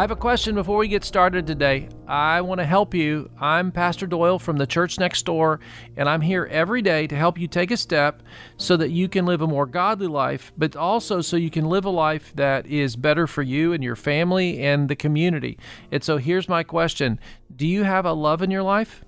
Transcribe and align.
I 0.00 0.04
have 0.04 0.10
a 0.10 0.16
question 0.16 0.54
before 0.54 0.78
we 0.78 0.88
get 0.88 1.04
started 1.04 1.46
today. 1.46 1.86
I 2.08 2.40
want 2.40 2.58
to 2.58 2.64
help 2.64 2.94
you. 2.94 3.30
I'm 3.38 3.70
Pastor 3.70 4.06
Doyle 4.06 4.38
from 4.38 4.56
the 4.56 4.66
church 4.66 4.98
next 4.98 5.26
door, 5.26 5.60
and 5.94 6.08
I'm 6.08 6.22
here 6.22 6.48
every 6.50 6.80
day 6.80 7.06
to 7.06 7.14
help 7.14 7.38
you 7.38 7.46
take 7.46 7.70
a 7.70 7.76
step 7.76 8.22
so 8.56 8.78
that 8.78 8.92
you 8.92 9.10
can 9.10 9.26
live 9.26 9.42
a 9.42 9.46
more 9.46 9.66
godly 9.66 10.06
life, 10.06 10.54
but 10.56 10.74
also 10.74 11.20
so 11.20 11.36
you 11.36 11.50
can 11.50 11.66
live 11.66 11.84
a 11.84 11.90
life 11.90 12.32
that 12.36 12.66
is 12.66 12.96
better 12.96 13.26
for 13.26 13.42
you 13.42 13.74
and 13.74 13.84
your 13.84 13.94
family 13.94 14.62
and 14.62 14.88
the 14.88 14.96
community. 14.96 15.58
And 15.92 16.02
so 16.02 16.16
here's 16.16 16.48
my 16.48 16.62
question 16.62 17.20
Do 17.54 17.66
you 17.66 17.82
have 17.82 18.06
a 18.06 18.14
love 18.14 18.40
in 18.40 18.50
your 18.50 18.62
life? 18.62 19.04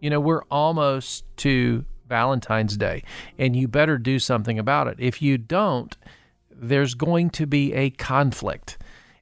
You 0.00 0.08
know, 0.08 0.18
we're 0.18 0.44
almost 0.44 1.26
to 1.40 1.84
Valentine's 2.08 2.78
Day, 2.78 3.02
and 3.38 3.54
you 3.54 3.68
better 3.68 3.98
do 3.98 4.18
something 4.18 4.58
about 4.58 4.88
it. 4.88 4.96
If 4.98 5.20
you 5.20 5.36
don't, 5.36 5.94
there's 6.50 6.94
going 6.94 7.28
to 7.28 7.46
be 7.46 7.74
a 7.74 7.90
conflict. 7.90 8.78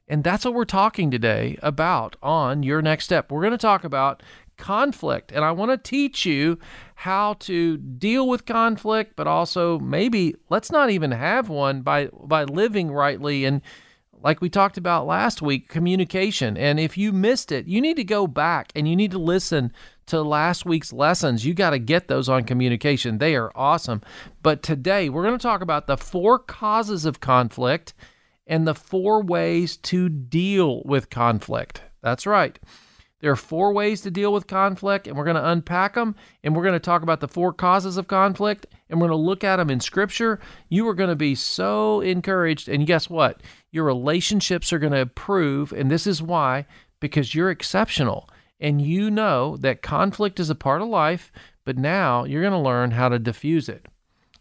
And 0.07 0.23
that's 0.23 0.45
what 0.45 0.53
we're 0.53 0.65
talking 0.65 1.09
today 1.09 1.57
about 1.63 2.15
on 2.21 2.61
Your 2.63 2.81
Next 2.81 3.05
Step. 3.05 3.31
We're 3.31 3.41
going 3.41 3.51
to 3.51 3.57
talk 3.57 3.83
about 3.83 4.21
conflict, 4.57 5.31
and 5.31 5.43
I 5.43 5.51
want 5.51 5.71
to 5.71 5.77
teach 5.77 6.25
you 6.25 6.59
how 6.95 7.33
to 7.33 7.77
deal 7.77 8.27
with 8.27 8.45
conflict, 8.45 9.15
but 9.15 9.27
also 9.27 9.79
maybe 9.79 10.35
let's 10.49 10.71
not 10.71 10.89
even 10.89 11.11
have 11.11 11.49
one 11.49 11.81
by 11.81 12.07
by 12.13 12.43
living 12.43 12.91
rightly 12.91 13.45
and 13.45 13.61
like 14.21 14.41
we 14.41 14.49
talked 14.49 14.77
about 14.77 15.05
last 15.05 15.41
week, 15.41 15.69
communication. 15.69 16.57
And 16.57 16.79
if 16.79 16.97
you 16.97 17.11
missed 17.11 17.51
it, 17.51 17.67
you 17.67 17.79
need 17.79 17.97
to 17.97 18.03
go 18.03 18.25
back 18.25 18.71
and 18.75 18.87
you 18.87 18.95
need 18.95 19.11
to 19.11 19.19
listen 19.19 19.71
to 20.07 20.21
last 20.23 20.65
week's 20.65 20.91
lessons. 20.91 21.45
You 21.45 21.53
got 21.53 21.71
to 21.71 21.79
get 21.79 22.07
those 22.07 22.27
on 22.27 22.43
communication. 22.43 23.19
They 23.19 23.35
are 23.35 23.51
awesome. 23.53 24.01
But 24.41 24.63
today, 24.63 25.09
we're 25.09 25.23
going 25.23 25.37
to 25.37 25.41
talk 25.43 25.61
about 25.61 25.85
the 25.85 25.97
four 25.97 26.39
causes 26.39 27.05
of 27.05 27.19
conflict 27.19 27.93
and 28.47 28.67
the 28.67 28.75
four 28.75 29.23
ways 29.23 29.77
to 29.77 30.09
deal 30.09 30.81
with 30.85 31.09
conflict. 31.09 31.81
That's 32.01 32.25
right. 32.25 32.59
There 33.21 33.31
are 33.31 33.37
four 33.37 33.73
ways 33.73 34.01
to 34.01 34.11
deal 34.11 34.31
with 34.31 34.45
conflict, 34.45 35.07
and 35.07 35.17
we're 35.17 35.23
going 35.23 35.35
to 35.37 35.49
unpack 35.49 35.95
them, 35.95 36.15
and 36.43 36.55
we're 36.55 36.63
going 36.63 36.73
to 36.73 36.79
talk 36.79 37.01
about 37.01 37.21
the 37.21 37.27
four 37.27 37.53
causes 37.53 37.97
of 37.97 38.07
conflict, 38.07 38.67
and 38.89 38.99
we're 38.99 39.07
going 39.07 39.17
to 39.17 39.25
look 39.25 39.43
at 39.43 39.55
them 39.55 39.69
in 39.69 39.79
Scripture. 39.79 40.39
You 40.69 40.87
are 40.89 40.93
going 40.93 41.09
to 41.09 41.15
be 41.15 41.33
so 41.33 42.01
encouraged, 42.01 42.69
and 42.69 42.85
guess 42.85 43.09
what? 43.09 43.41
Your 43.71 43.85
relationships 43.85 44.71
are 44.71 44.79
going 44.79 44.93
to 44.93 44.99
improve, 44.99 45.71
and 45.71 45.89
this 45.89 46.05
is 46.05 46.21
why 46.21 46.65
because 46.99 47.33
you're 47.33 47.49
exceptional, 47.49 48.29
and 48.59 48.81
you 48.81 49.09
know 49.09 49.57
that 49.57 49.81
conflict 49.81 50.39
is 50.39 50.49
a 50.49 50.55
part 50.55 50.81
of 50.81 50.87
life, 50.87 51.31
but 51.63 51.77
now 51.77 52.25
you're 52.25 52.41
going 52.41 52.53
to 52.53 52.59
learn 52.59 52.91
how 52.91 53.09
to 53.09 53.17
diffuse 53.17 53.67
it. 53.69 53.87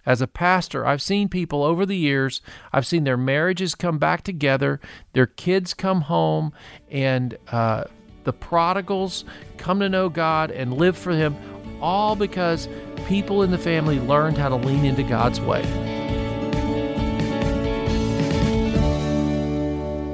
As 0.07 0.21
a 0.21 0.27
pastor, 0.27 0.87
I've 0.87 1.01
seen 1.01 1.29
people 1.29 1.63
over 1.63 1.87
the 1.87 1.97
years, 1.97 2.43
I've 2.73 2.87
seen 2.87 3.05
their 3.05 3.17
marriages 3.17 3.75
come 3.75 3.99
back 3.99 4.23
together, 4.23 4.81
their 5.15 5.27
kids 5.27 5.73
come 5.73 6.03
home, 6.03 6.53
and 6.91 7.39
uh, 7.51 7.85
the 8.25 8.33
prodigals 8.35 9.25
come 9.57 9.81
to 9.81 9.89
know 9.89 10.11
God 10.11 10.51
and 10.51 10.75
live 10.75 10.99
for 10.99 11.13
Him, 11.13 11.37
all 11.81 12.17
because 12.17 12.69
people 13.07 13.43
in 13.43 13.51
the 13.51 13.59
family 13.59 13.99
learned 13.99 14.37
how 14.37 14.51
to 14.51 14.57
lean 14.57 14.85
into 14.85 15.03
God's 15.03 15.41
way. 15.41 15.63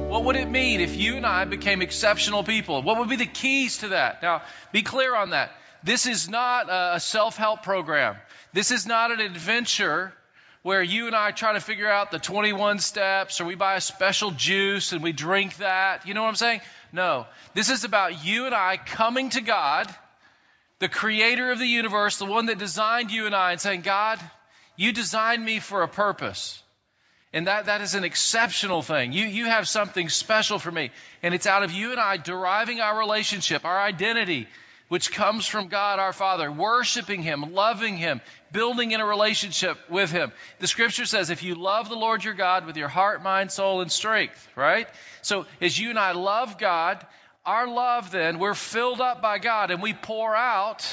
What 0.07 0.23
would 0.23 0.35
it 0.37 0.49
mean 0.49 0.79
if 0.79 0.95
you 0.95 1.17
and 1.17 1.25
I 1.25 1.43
became 1.43 1.81
exceptional 1.81 2.43
people? 2.43 2.81
What 2.81 2.97
would 2.99 3.09
be 3.09 3.17
the 3.17 3.25
keys 3.25 3.79
to 3.79 3.89
that? 3.89 4.21
Now, 4.21 4.43
be 4.71 4.83
clear 4.83 5.13
on 5.15 5.31
that. 5.31 5.51
This 5.83 6.05
is 6.05 6.29
not 6.29 6.67
a 6.69 6.99
self 6.99 7.37
help 7.37 7.63
program. 7.63 8.15
This 8.53 8.71
is 8.71 8.85
not 8.85 9.11
an 9.11 9.19
adventure 9.19 10.13
where 10.63 10.83
you 10.83 11.07
and 11.07 11.15
I 11.15 11.31
try 11.31 11.53
to 11.53 11.59
figure 11.59 11.89
out 11.89 12.11
the 12.11 12.19
21 12.19 12.79
steps 12.79 13.41
or 13.41 13.45
we 13.45 13.55
buy 13.55 13.75
a 13.75 13.81
special 13.81 14.31
juice 14.31 14.91
and 14.91 15.01
we 15.01 15.11
drink 15.11 15.57
that. 15.57 16.07
You 16.07 16.13
know 16.13 16.21
what 16.21 16.29
I'm 16.29 16.35
saying? 16.35 16.61
No. 16.91 17.25
This 17.55 17.69
is 17.69 17.83
about 17.83 18.23
you 18.23 18.45
and 18.45 18.53
I 18.53 18.77
coming 18.77 19.29
to 19.31 19.41
God, 19.41 19.87
the 20.79 20.89
creator 20.89 21.51
of 21.51 21.57
the 21.57 21.65
universe, 21.65 22.17
the 22.17 22.25
one 22.25 22.45
that 22.47 22.59
designed 22.59 23.11
you 23.11 23.25
and 23.25 23.33
I, 23.33 23.53
and 23.53 23.61
saying, 23.61 23.81
God, 23.81 24.19
you 24.75 24.91
designed 24.91 25.43
me 25.43 25.59
for 25.59 25.81
a 25.81 25.87
purpose. 25.87 26.61
And 27.33 27.47
that, 27.47 27.65
that 27.65 27.81
is 27.81 27.95
an 27.95 28.03
exceptional 28.03 28.81
thing. 28.81 29.13
You, 29.13 29.25
you 29.25 29.45
have 29.45 29.67
something 29.67 30.09
special 30.09 30.59
for 30.59 30.71
me. 30.71 30.91
And 31.23 31.33
it's 31.33 31.47
out 31.47 31.63
of 31.63 31.71
you 31.71 31.91
and 31.91 31.99
I 31.99 32.17
deriving 32.17 32.81
our 32.81 32.99
relationship, 32.99 33.63
our 33.63 33.79
identity, 33.79 34.47
which 34.91 35.13
comes 35.13 35.47
from 35.47 35.69
God 35.69 35.99
our 35.99 36.11
Father, 36.11 36.51
worshiping 36.51 37.23
Him, 37.23 37.53
loving 37.53 37.95
Him, 37.95 38.19
building 38.51 38.91
in 38.91 38.99
a 38.99 39.05
relationship 39.05 39.77
with 39.89 40.11
Him. 40.11 40.33
The 40.59 40.67
scripture 40.67 41.05
says, 41.05 41.29
if 41.29 41.43
you 41.43 41.55
love 41.55 41.87
the 41.87 41.95
Lord 41.95 42.25
your 42.25 42.33
God 42.33 42.65
with 42.65 42.75
your 42.75 42.89
heart, 42.89 43.23
mind, 43.23 43.53
soul, 43.53 43.79
and 43.79 43.89
strength, 43.89 44.49
right? 44.53 44.89
So 45.21 45.45
as 45.61 45.79
you 45.79 45.91
and 45.91 45.97
I 45.97 46.11
love 46.11 46.57
God, 46.57 47.05
our 47.45 47.69
love 47.69 48.11
then, 48.11 48.37
we're 48.37 48.53
filled 48.53 48.99
up 48.99 49.21
by 49.21 49.39
God 49.39 49.71
and 49.71 49.81
we 49.81 49.93
pour 49.93 50.35
out 50.35 50.85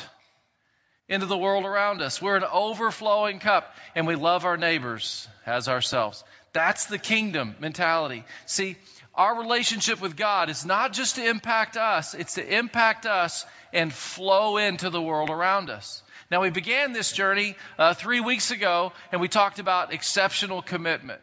into 1.08 1.26
the 1.26 1.36
world 1.36 1.64
around 1.64 2.00
us. 2.00 2.22
We're 2.22 2.36
an 2.36 2.44
overflowing 2.44 3.40
cup 3.40 3.74
and 3.96 4.06
we 4.06 4.14
love 4.14 4.44
our 4.44 4.56
neighbors 4.56 5.26
as 5.44 5.68
ourselves. 5.68 6.22
That's 6.52 6.86
the 6.86 6.98
kingdom 6.98 7.56
mentality. 7.58 8.24
See, 8.46 8.76
our 9.18 9.40
relationship 9.40 10.00
with 10.00 10.16
God 10.16 10.48
is 10.48 10.64
not 10.64 10.92
just 10.92 11.16
to 11.16 11.28
impact 11.28 11.76
us, 11.76 12.14
it's 12.14 12.34
to 12.34 12.56
impact 12.56 13.04
us 13.04 13.44
and 13.72 13.92
flow 13.92 14.56
into 14.56 14.90
the 14.90 15.02
world 15.02 15.28
around 15.28 15.70
us. 15.70 16.02
Now, 16.30 16.42
we 16.42 16.50
began 16.50 16.92
this 16.92 17.10
journey 17.10 17.56
uh, 17.78 17.94
three 17.94 18.20
weeks 18.20 18.52
ago, 18.52 18.92
and 19.10 19.20
we 19.20 19.28
talked 19.28 19.58
about 19.58 19.92
exceptional 19.92 20.62
commitment. 20.62 21.20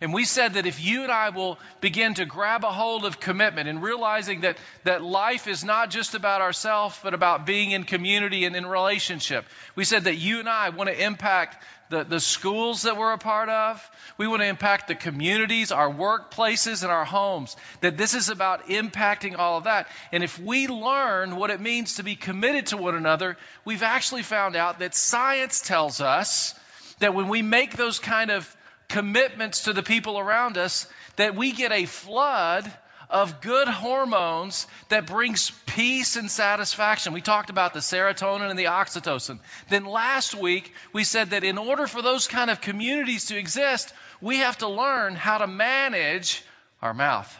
And 0.00 0.12
we 0.12 0.24
said 0.24 0.54
that 0.54 0.66
if 0.66 0.84
you 0.84 1.02
and 1.02 1.12
I 1.12 1.30
will 1.30 1.58
begin 1.80 2.14
to 2.14 2.24
grab 2.24 2.64
a 2.64 2.70
hold 2.70 3.04
of 3.04 3.20
commitment 3.20 3.68
and 3.68 3.82
realizing 3.82 4.42
that, 4.42 4.58
that 4.84 5.02
life 5.02 5.48
is 5.48 5.64
not 5.64 5.90
just 5.90 6.14
about 6.14 6.40
ourselves, 6.40 6.98
but 7.02 7.14
about 7.14 7.46
being 7.46 7.70
in 7.72 7.84
community 7.84 8.44
and 8.44 8.54
in 8.54 8.66
relationship, 8.66 9.44
we 9.74 9.84
said 9.84 10.04
that 10.04 10.16
you 10.16 10.40
and 10.40 10.48
I 10.48 10.70
want 10.70 10.88
to 10.90 11.04
impact 11.04 11.62
the, 11.90 12.04
the 12.04 12.20
schools 12.20 12.82
that 12.82 12.96
we're 12.96 13.12
a 13.12 13.18
part 13.18 13.48
of. 13.48 13.90
We 14.18 14.26
want 14.26 14.42
to 14.42 14.46
impact 14.46 14.88
the 14.88 14.94
communities, 14.94 15.72
our 15.72 15.90
workplaces, 15.90 16.82
and 16.82 16.92
our 16.92 17.04
homes. 17.04 17.56
That 17.80 17.96
this 17.96 18.14
is 18.14 18.28
about 18.28 18.66
impacting 18.66 19.38
all 19.38 19.58
of 19.58 19.64
that. 19.64 19.88
And 20.12 20.22
if 20.22 20.38
we 20.38 20.68
learn 20.68 21.36
what 21.36 21.50
it 21.50 21.60
means 21.60 21.94
to 21.94 22.02
be 22.02 22.16
committed 22.16 22.66
to 22.66 22.76
one 22.76 22.94
another, 22.94 23.36
we've 23.64 23.82
actually 23.82 24.22
found 24.22 24.56
out 24.56 24.80
that 24.80 24.94
science 24.94 25.60
tells 25.60 26.00
us 26.00 26.54
that 27.00 27.14
when 27.14 27.28
we 27.28 27.42
make 27.42 27.76
those 27.76 27.98
kind 27.98 28.30
of 28.30 28.56
commitments 28.88 29.64
to 29.64 29.72
the 29.72 29.82
people 29.82 30.18
around 30.18 30.56
us, 30.56 30.86
that 31.16 31.36
we 31.36 31.52
get 31.52 31.72
a 31.72 31.84
flood 31.84 32.70
of 33.10 33.40
good 33.40 33.68
hormones 33.68 34.66
that 34.88 35.06
brings 35.06 35.50
peace 35.66 36.16
and 36.16 36.30
satisfaction. 36.30 37.12
We 37.12 37.20
talked 37.20 37.50
about 37.50 37.72
the 37.72 37.80
serotonin 37.80 38.50
and 38.50 38.58
the 38.58 38.64
oxytocin. 38.64 39.38
Then 39.68 39.84
last 39.84 40.34
week, 40.34 40.72
we 40.92 41.04
said 41.04 41.30
that 41.30 41.44
in 41.44 41.58
order 41.58 41.86
for 41.86 42.02
those 42.02 42.28
kind 42.28 42.50
of 42.50 42.60
communities 42.60 43.26
to 43.26 43.38
exist, 43.38 43.92
we 44.20 44.38
have 44.38 44.58
to 44.58 44.68
learn 44.68 45.14
how 45.14 45.38
to 45.38 45.46
manage 45.46 46.44
our 46.82 46.92
mouth. 46.92 47.34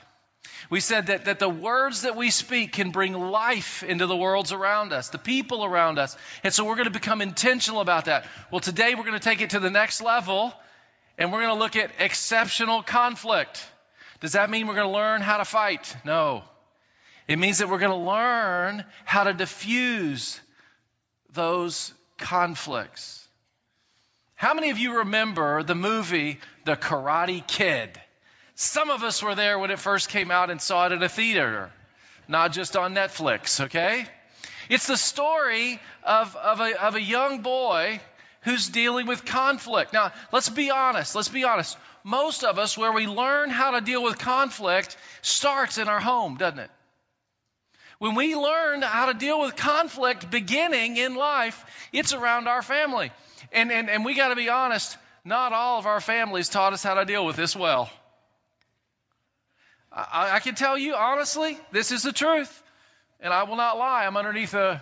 We 0.71 0.81
said 0.81 1.07
that, 1.07 1.27
that 1.27 1.39
the 1.39 1.49
words 1.49 2.03
that 2.03 2.17
we 2.17 2.31
speak 2.31 2.73
can 2.73 2.91
bring 2.91 3.13
life 3.13 3.83
into 3.83 4.07
the 4.07 4.17
worlds 4.17 4.53
around 4.53 4.93
us, 4.93 5.09
the 5.09 5.19
people 5.19 5.65
around 5.65 5.99
us. 5.99 6.17
And 6.43 6.53
so 6.53 6.65
we're 6.65 6.75
going 6.75 6.87
to 6.87 6.91
become 6.91 7.23
intentional 7.23 7.81
about 7.81 8.07
that. 8.07 8.27
Well, 8.51 8.61
today 8.61 8.95
we're 8.95 9.05
going 9.05 9.19
to 9.19 9.21
take 9.21 9.41
it 9.41 9.51
to 9.51 9.61
the 9.61 9.71
next 9.71 10.01
level 10.01 10.53
and 11.19 11.33
we're 11.33 11.41
going 11.41 11.55
to 11.55 11.59
look 11.59 11.77
at 11.77 11.91
exceptional 11.99 12.83
conflict. 12.83 13.63
Does 14.21 14.33
that 14.33 14.49
mean 14.49 14.67
we're 14.67 14.75
going 14.75 14.87
to 14.89 14.95
learn 14.95 15.21
how 15.21 15.39
to 15.39 15.45
fight? 15.45 15.95
No. 16.05 16.45
It 17.27 17.39
means 17.39 17.59
that 17.59 17.69
we're 17.69 17.79
going 17.79 17.91
to 17.91 18.11
learn 18.11 18.85
how 19.05 19.25
to 19.25 19.35
diffuse 19.35 20.41
those 21.35 21.93
conflicts. 22.17 23.27
How 24.35 24.55
many 24.55 24.71
of 24.71 24.79
you 24.79 24.99
remember 24.99 25.63
the 25.65 25.75
movie 25.75 26.39
The 26.65 26.77
Karate 26.77 27.47
Kid? 27.47 28.01
Some 28.55 28.89
of 28.91 29.03
us 29.03 29.23
were 29.23 29.35
there 29.35 29.59
when 29.59 29.71
it 29.71 29.79
first 29.79 30.09
came 30.09 30.31
out 30.31 30.51
and 30.51 30.61
saw 30.61 30.87
it 30.87 30.93
at 30.93 31.03
a 31.03 31.09
theater, 31.09 31.71
not 32.29 32.53
just 32.53 32.77
on 32.77 32.95
Netflix, 32.95 33.61
okay? 33.65 34.07
It's 34.69 34.87
the 34.87 34.97
story 34.97 35.81
of, 36.05 36.35
of, 36.37 36.61
a, 36.61 36.83
of 36.83 36.95
a 36.95 37.03
young 37.03 37.43
boy 37.43 38.01
who's 38.49 38.69
dealing 38.69 39.07
with 39.07 39.27
conflict. 39.27 39.93
Now, 39.93 40.13
let's 40.33 40.49
be 40.49 40.71
honest. 40.71 41.15
Let's 41.15 41.29
be 41.29 41.45
honest. 41.45 41.77
Most 42.03 42.45
of 42.45 42.59
us, 42.59 42.79
where 42.79 42.93
we 42.93 43.07
learn 43.07 43.51
how 43.51 43.73
to 43.73 43.83
deal 43.83 44.03
with 44.03 44.19
conflict, 44.19 44.97
starts 45.21 45.77
in 45.77 45.87
our 45.87 46.01
home, 46.01 46.37
doesn't 46.37 46.61
it? 46.61 46.71
When 47.99 48.15
we 48.15 48.35
learn 48.37 48.81
how 48.81 49.07
to 49.07 49.15
deal 49.15 49.41
with 49.41 49.55
conflict 49.57 50.31
beginning 50.31 50.97
in 50.97 51.15
life, 51.15 51.63
it's 51.93 52.15
around 52.15 52.49
our 52.49 52.63
family. 52.63 53.11
And, 53.53 53.71
and, 53.71 53.91
and 53.91 54.05
we 54.05 54.15
got 54.15 54.29
to 54.29 54.37
be 54.37 54.49
honest, 54.49 54.97
not 55.25 55.53
all 55.53 55.79
of 55.79 55.87
our 55.87 56.01
families 56.01 56.49
taught 56.49 56.73
us 56.73 56.83
how 56.83 56.95
to 56.95 57.05
deal 57.05 57.27
with 57.27 57.37
this 57.37 57.55
well. 57.55 57.91
I, 59.93 60.37
I 60.37 60.39
can 60.39 60.55
tell 60.55 60.79
you 60.79 60.95
honestly, 60.95 61.59
this 61.71 61.93
is 61.93 62.03
the 62.03 62.13
truth. 62.13 62.63
And 63.21 63.35
I 63.35 63.43
will 63.43 63.57
not 63.57 63.77
lie. 63.77 64.07
I'm 64.07 64.17
underneath 64.17 64.55
a 64.55 64.81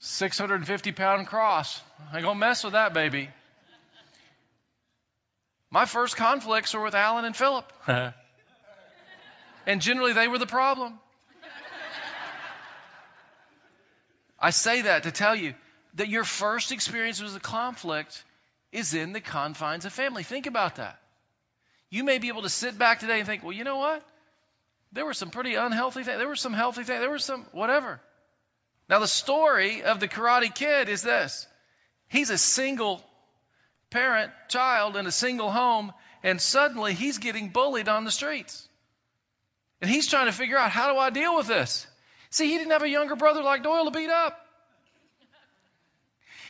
650 0.00 0.92
pound 0.92 1.26
cross. 1.26 1.80
I 2.12 2.18
ain't 2.18 2.26
to 2.26 2.34
mess 2.34 2.64
with 2.64 2.72
that 2.72 2.94
baby. 2.94 3.28
My 5.70 5.84
first 5.84 6.16
conflicts 6.16 6.74
were 6.74 6.82
with 6.82 6.94
Alan 6.94 7.24
and 7.24 7.36
Philip. 7.36 7.70
and 9.66 9.80
generally, 9.80 10.14
they 10.14 10.26
were 10.26 10.38
the 10.38 10.46
problem. 10.46 10.98
I 14.42 14.50
say 14.50 14.82
that 14.82 15.02
to 15.02 15.10
tell 15.12 15.36
you 15.36 15.54
that 15.94 16.08
your 16.08 16.24
first 16.24 16.72
experience 16.72 17.20
with 17.22 17.36
a 17.36 17.40
conflict 17.40 18.24
is 18.72 18.94
in 18.94 19.12
the 19.12 19.20
confines 19.20 19.84
of 19.84 19.92
family. 19.92 20.22
Think 20.22 20.46
about 20.46 20.76
that. 20.76 20.98
You 21.90 22.04
may 22.04 22.18
be 22.18 22.28
able 22.28 22.42
to 22.42 22.48
sit 22.48 22.78
back 22.78 23.00
today 23.00 23.18
and 23.18 23.26
think, 23.26 23.42
well, 23.42 23.52
you 23.52 23.64
know 23.64 23.76
what? 23.76 24.02
There 24.92 25.04
were 25.04 25.12
some 25.12 25.30
pretty 25.30 25.56
unhealthy 25.56 26.04
things. 26.04 26.18
There 26.18 26.26
were 26.26 26.36
some 26.36 26.54
healthy 26.54 26.84
things. 26.84 27.00
There 27.00 27.10
were 27.10 27.18
some 27.18 27.44
whatever. 27.52 28.00
Now, 28.90 28.98
the 28.98 29.06
story 29.06 29.84
of 29.84 30.00
the 30.00 30.08
Karate 30.08 30.52
Kid 30.52 30.88
is 30.88 31.00
this 31.00 31.46
he's 32.08 32.30
a 32.30 32.36
single 32.36 33.00
parent, 33.88 34.32
child 34.48 34.96
in 34.96 35.06
a 35.06 35.12
single 35.12 35.50
home, 35.50 35.92
and 36.24 36.40
suddenly 36.40 36.92
he's 36.94 37.18
getting 37.18 37.50
bullied 37.50 37.88
on 37.88 38.04
the 38.04 38.10
streets. 38.10 38.68
And 39.80 39.88
he's 39.88 40.08
trying 40.08 40.26
to 40.26 40.32
figure 40.32 40.58
out 40.58 40.72
how 40.72 40.92
do 40.92 40.98
I 40.98 41.10
deal 41.10 41.36
with 41.36 41.46
this? 41.46 41.86
See, 42.30 42.50
he 42.50 42.58
didn't 42.58 42.72
have 42.72 42.82
a 42.82 42.88
younger 42.88 43.14
brother 43.14 43.42
like 43.42 43.62
Doyle 43.62 43.84
to 43.84 43.90
beat 43.92 44.10
up. 44.10 44.44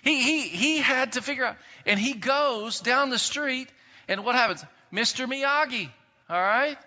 He, 0.03 0.23
he, 0.23 0.49
he 0.49 0.79
had 0.79 1.13
to 1.13 1.23
figure 1.23 1.45
out. 1.45 1.57
And 1.85 2.01
he 2.01 2.15
goes 2.15 2.81
down 2.81 3.11
the 3.11 3.19
street, 3.19 3.69
and 4.09 4.25
what 4.25 4.35
happens? 4.35 4.65
Mr. 4.91 5.31
Miyagi, 5.31 5.91
all 6.29 6.41
right? 6.41 6.79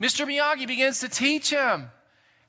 Mr. 0.00 0.26
Miyagi 0.26 0.66
begins 0.66 1.00
to 1.00 1.08
teach 1.08 1.50
him 1.50 1.90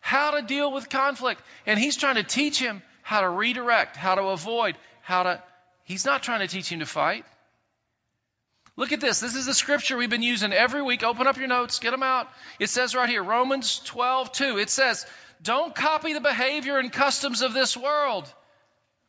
how 0.03 0.31
to 0.31 0.41
deal 0.41 0.69
with 0.69 0.89
conflict. 0.89 1.41
And 1.65 1.79
he's 1.79 1.95
trying 1.95 2.15
to 2.15 2.23
teach 2.23 2.59
him 2.59 2.83
how 3.03 3.21
to 3.21 3.29
redirect, 3.29 3.95
how 3.95 4.15
to 4.15 4.23
avoid, 4.23 4.75
how 5.01 5.23
to. 5.23 5.41
He's 5.85 6.05
not 6.05 6.21
trying 6.21 6.41
to 6.41 6.47
teach 6.47 6.69
him 6.69 6.79
to 6.79 6.85
fight. 6.85 7.25
Look 8.75 8.91
at 8.91 8.99
this. 8.99 9.21
This 9.21 9.35
is 9.35 9.45
the 9.45 9.53
scripture 9.53 9.95
we've 9.95 10.09
been 10.09 10.21
using 10.21 10.51
every 10.51 10.81
week. 10.81 11.03
Open 11.03 11.25
up 11.25 11.37
your 11.37 11.47
notes, 11.47 11.79
get 11.79 11.91
them 11.91 12.03
out. 12.03 12.27
It 12.59 12.69
says 12.69 12.93
right 12.93 13.07
here, 13.07 13.23
Romans 13.23 13.79
12, 13.85 14.33
2. 14.33 14.57
It 14.57 14.69
says, 14.69 15.05
Don't 15.41 15.73
copy 15.73 16.11
the 16.11 16.19
behavior 16.19 16.79
and 16.79 16.91
customs 16.91 17.41
of 17.41 17.53
this 17.53 17.77
world, 17.77 18.31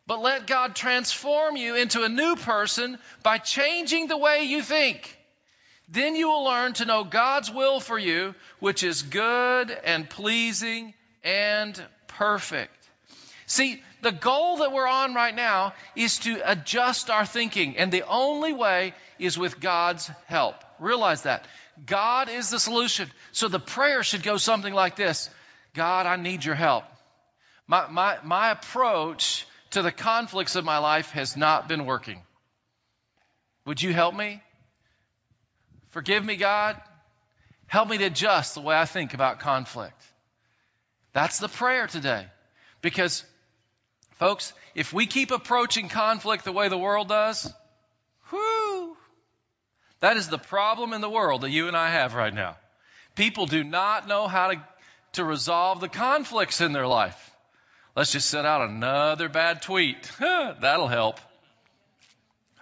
but 0.07 0.23
let 0.23 0.47
God 0.47 0.77
transform 0.77 1.57
you 1.57 1.75
into 1.75 2.05
a 2.05 2.09
new 2.09 2.37
person 2.37 2.99
by 3.25 3.39
changing 3.39 4.07
the 4.07 4.17
way 4.17 4.45
you 4.45 4.63
think. 4.63 5.19
Then 5.89 6.17
you 6.17 6.29
will 6.29 6.45
learn 6.45 6.73
to 6.75 6.87
know 6.87 7.05
God's 7.05 7.51
will 7.51 7.79
for 7.81 7.99
you, 7.99 8.35
which 8.59 8.83
is 8.83 9.03
good 9.03 9.71
and 9.71 10.09
pleasing 10.09 10.95
and 11.23 11.81
perfect. 12.07 12.73
See, 13.47 13.83
the 14.01 14.13
goal 14.13 14.59
that 14.59 14.73
we're 14.73 14.89
on 14.89 15.15
right 15.15 15.35
now 15.35 15.75
is 15.95 16.19
to 16.21 16.41
adjust 16.45 17.11
our 17.11 17.27
thinking, 17.27 17.77
and 17.77 17.93
the 17.93 18.07
only 18.07 18.53
way 18.53 18.95
is 19.19 19.39
with 19.39 19.61
God's 19.61 20.11
help. 20.27 20.57
Realize 20.79 21.23
that. 21.23 21.47
God 21.85 22.29
is 22.29 22.51
the 22.51 22.59
solution. 22.59 23.11
So 23.33 23.49
the 23.49 23.61
prayer 23.61 24.03
should 24.03 24.23
go 24.23 24.37
something 24.37 24.73
like 24.73 24.97
this 24.97 25.29
God, 25.75 26.07
I 26.07 26.17
need 26.17 26.45
your 26.45 26.55
help. 26.55 26.85
My, 27.67 27.89
my, 27.89 28.19
my 28.23 28.51
approach 28.51 29.47
to 29.71 29.83
the 29.83 29.93
conflicts 29.93 30.57
of 30.57 30.65
my 30.65 30.79
life 30.79 31.11
has 31.11 31.37
not 31.37 31.69
been 31.69 31.85
working. 31.85 32.23
Would 33.67 33.83
you 33.83 33.93
help 33.93 34.15
me? 34.15 34.43
Forgive 35.95 36.25
me, 36.25 36.35
God. 36.35 36.75
Help 37.69 37.89
me 37.89 37.99
to 37.99 38.07
adjust 38.07 38.57
the 38.57 38.61
way 38.61 38.75
I 38.75 38.85
think 38.85 39.15
about 39.15 39.39
conflict. 39.39 40.03
That's 41.13 41.39
the 41.39 41.47
prayer 41.47 41.87
today. 41.87 42.27
Because, 42.83 43.23
folks, 44.19 44.53
if 44.75 44.93
we 44.93 45.07
keep 45.07 45.31
approaching 45.31 45.89
conflict 45.89 46.45
the 46.45 46.51
way 46.51 46.69
the 46.69 46.77
world 46.77 47.11
does, 47.11 47.49
whoo, 48.33 48.97
that 50.01 50.17
is 50.17 50.29
the 50.29 50.37
problem 50.37 50.95
in 50.95 51.01
the 51.01 51.09
world 51.09 51.43
that 51.43 51.51
you 51.51 51.69
and 51.69 51.77
I 51.77 51.91
have 51.91 52.17
right 52.17 52.35
now. 52.35 52.57
People 53.15 53.47
do 53.47 53.63
not 53.63 54.09
know 54.09 54.27
how 54.27 54.49
to, 54.49 54.61
to 55.13 55.25
resolve 55.25 55.79
the 55.79 55.89
conflicts 55.89 56.61
in 56.61 56.73
their 56.73 56.89
life. 56.89 57.31
Let's 57.95 58.11
just 58.11 58.29
set 58.29 58.45
out 58.45 58.69
another 58.69 59.29
bad 59.29 59.63
tweet. 59.63 60.11
That'll 60.19 60.89
help. 60.89 61.21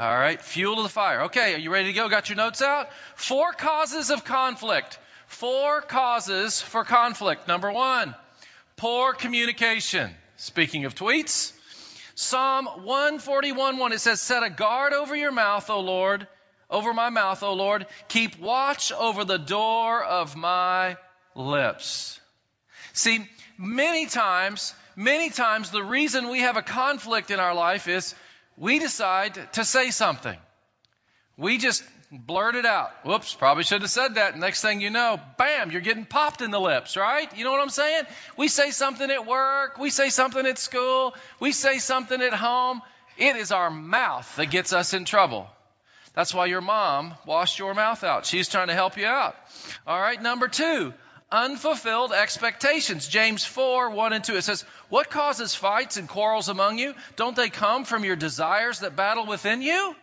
All 0.03 0.19
right, 0.19 0.43
fuel 0.43 0.75
to 0.75 0.83
the 0.83 0.89
fire. 0.89 1.23
Okay, 1.27 1.55
are 1.55 1.59
you 1.59 1.71
ready 1.71 1.93
to 1.93 1.93
go? 1.93 2.09
Got 2.09 2.29
your 2.29 2.35
notes 2.35 2.61
out? 2.61 2.89
Four 3.15 3.53
causes 3.53 4.11
of 4.11 4.25
conflict. 4.25 4.99
Four 5.29 5.81
causes 5.81 6.61
for 6.61 6.83
conflict. 6.83 7.47
Number 7.47 7.71
one, 7.71 8.13
poor 8.75 9.13
communication. 9.13 10.11
Speaking 10.35 10.87
of 10.87 10.97
tweets, 10.97 11.53
Psalm 12.17 12.67
141 12.83 13.79
1, 13.79 13.93
it 13.93 14.01
says, 14.01 14.21
Set 14.21 14.43
a 14.43 14.51
guard 14.51 14.93
over 14.93 15.15
your 15.15 15.31
mouth, 15.31 15.71
O 15.71 15.79
Lord, 15.79 16.27
over 16.69 16.93
my 16.93 17.11
mouth, 17.11 17.45
O 17.45 17.55
Lord. 17.55 17.87
Keep 18.09 18.41
watch 18.41 18.91
over 18.91 19.25
the 19.25 19.39
door 19.39 20.03
of 20.03 20.35
my 20.35 20.97
lips. 21.37 22.21
See, 22.93 23.25
many 23.57 24.07
times, 24.07 24.75
many 24.97 25.31
times 25.31 25.71
the 25.71 25.85
reason 25.85 26.29
we 26.29 26.41
have 26.41 26.57
a 26.57 26.63
conflict 26.63 27.31
in 27.31 27.39
our 27.39 27.55
life 27.55 27.87
is 27.87 28.17
we 28.57 28.79
decide 28.79 29.39
to 29.55 29.65
say 29.65 29.91
something. 29.91 30.39
We 31.37 31.59
just 31.59 31.83
blurt 32.11 32.57
it 32.57 32.67
out. 32.67 32.91
Whoops, 33.05 33.35
probably 33.35 33.65
should 33.65 33.81
have 33.81 33.91
said 33.91 34.17
that. 34.17 34.39
Next 34.39 34.61
thing 34.61 34.81
you 34.81 34.91
know, 34.91 35.19
bam, 35.39 35.71
you're 35.71 35.81
getting 35.81 36.05
popped 36.05 36.43
in 36.43 36.51
the 36.51 36.61
lips, 36.61 36.97
right? 36.97 37.35
You 37.37 37.45
know 37.45 37.53
what 37.53 37.63
I'm 37.63 37.71
saying? 37.71 38.05
We 38.37 38.49
say 38.49 38.71
something 38.71 39.11
at 39.11 39.27
work, 39.27 39.79
we 39.79 39.91
say 39.91 40.11
something 40.11 40.47
at 40.47 40.59
school, 40.59 41.15
we 41.41 41.53
say 41.53 41.79
something 41.79 42.21
at 42.21 42.35
home. 42.35 42.83
It 43.19 43.37
is 43.37 43.53
our 43.53 43.71
mouth 43.71 44.37
that 44.37 44.51
gets 44.51 44.73
us 44.73 44.95
in 44.95 45.05
trouble. 45.05 45.49
That's 46.15 46.35
why 46.35 46.47
your 46.47 46.61
mom 46.61 47.15
washed 47.27 47.59
your 47.59 47.75
mouth 47.75 48.05
out. 48.05 48.27
She's 48.27 48.49
trying 48.49 48.69
to 48.69 48.75
help 48.75 48.99
you 48.99 49.07
out. 49.07 49.35
All 49.87 49.99
right, 49.99 50.21
number 50.21 50.49
two, 50.49 50.93
unfulfilled 51.33 52.13
expectations. 52.13 53.09
James 53.09 53.45
4, 53.45 53.91
1 53.91 54.13
and 54.13 54.23
2. 54.23 54.37
It 54.37 54.43
says, 54.43 54.65
What 54.91 55.11
causes 55.11 55.55
fights 55.55 55.97
and 55.97 56.09
quarrels 56.09 56.49
among 56.49 56.79
you? 56.79 56.95
Don't 57.17 57.35
they 57.35 57.49
come 57.49 57.85
from 57.85 58.05
your 58.05 58.17
desires 58.17 58.81
that 58.81 58.95
battle 58.95 59.27
within 59.27 59.63
you? 59.63 59.97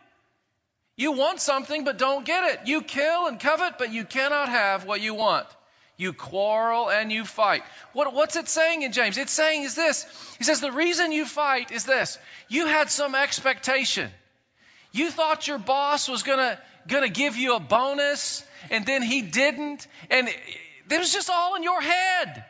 You 0.97 1.13
want 1.13 1.39
something, 1.39 1.85
but 1.85 1.97
don't 1.97 2.25
get 2.25 2.43
it. 2.51 2.67
You 2.67 2.81
kill 2.81 3.27
and 3.27 3.39
covet, 3.39 3.77
but 3.77 3.93
you 3.93 4.03
cannot 4.03 4.49
have 4.49 4.85
what 4.85 4.99
you 4.99 5.13
want. 5.13 5.47
You 5.95 6.13
quarrel 6.13 6.89
and 6.89 7.11
you 7.11 7.23
fight. 7.23 7.61
What, 7.93 8.13
what's 8.13 8.35
it 8.35 8.49
saying 8.49 8.81
in 8.81 8.91
James? 8.91 9.17
It's 9.17 9.31
saying 9.31 9.63
is 9.63 9.75
this. 9.75 10.05
He 10.37 10.43
says, 10.43 10.59
The 10.59 10.71
reason 10.71 11.11
you 11.11 11.25
fight 11.25 11.71
is 11.71 11.85
this. 11.85 12.17
You 12.47 12.65
had 12.65 12.89
some 12.89 13.15
expectation. 13.15 14.09
You 14.91 15.11
thought 15.11 15.47
your 15.47 15.59
boss 15.59 16.09
was 16.09 16.23
going 16.23 16.39
to 16.39 16.59
going 16.87 17.03
to 17.03 17.09
give 17.09 17.37
you 17.37 17.55
a 17.55 17.59
bonus 17.59 18.43
and 18.69 18.85
then 18.85 19.01
he 19.01 19.21
didn't 19.21 19.87
and 20.09 20.29
it 20.91 20.99
was 20.99 21.13
just 21.13 21.29
all 21.29 21.55
in 21.55 21.63
your 21.63 21.81
head. 21.81 22.45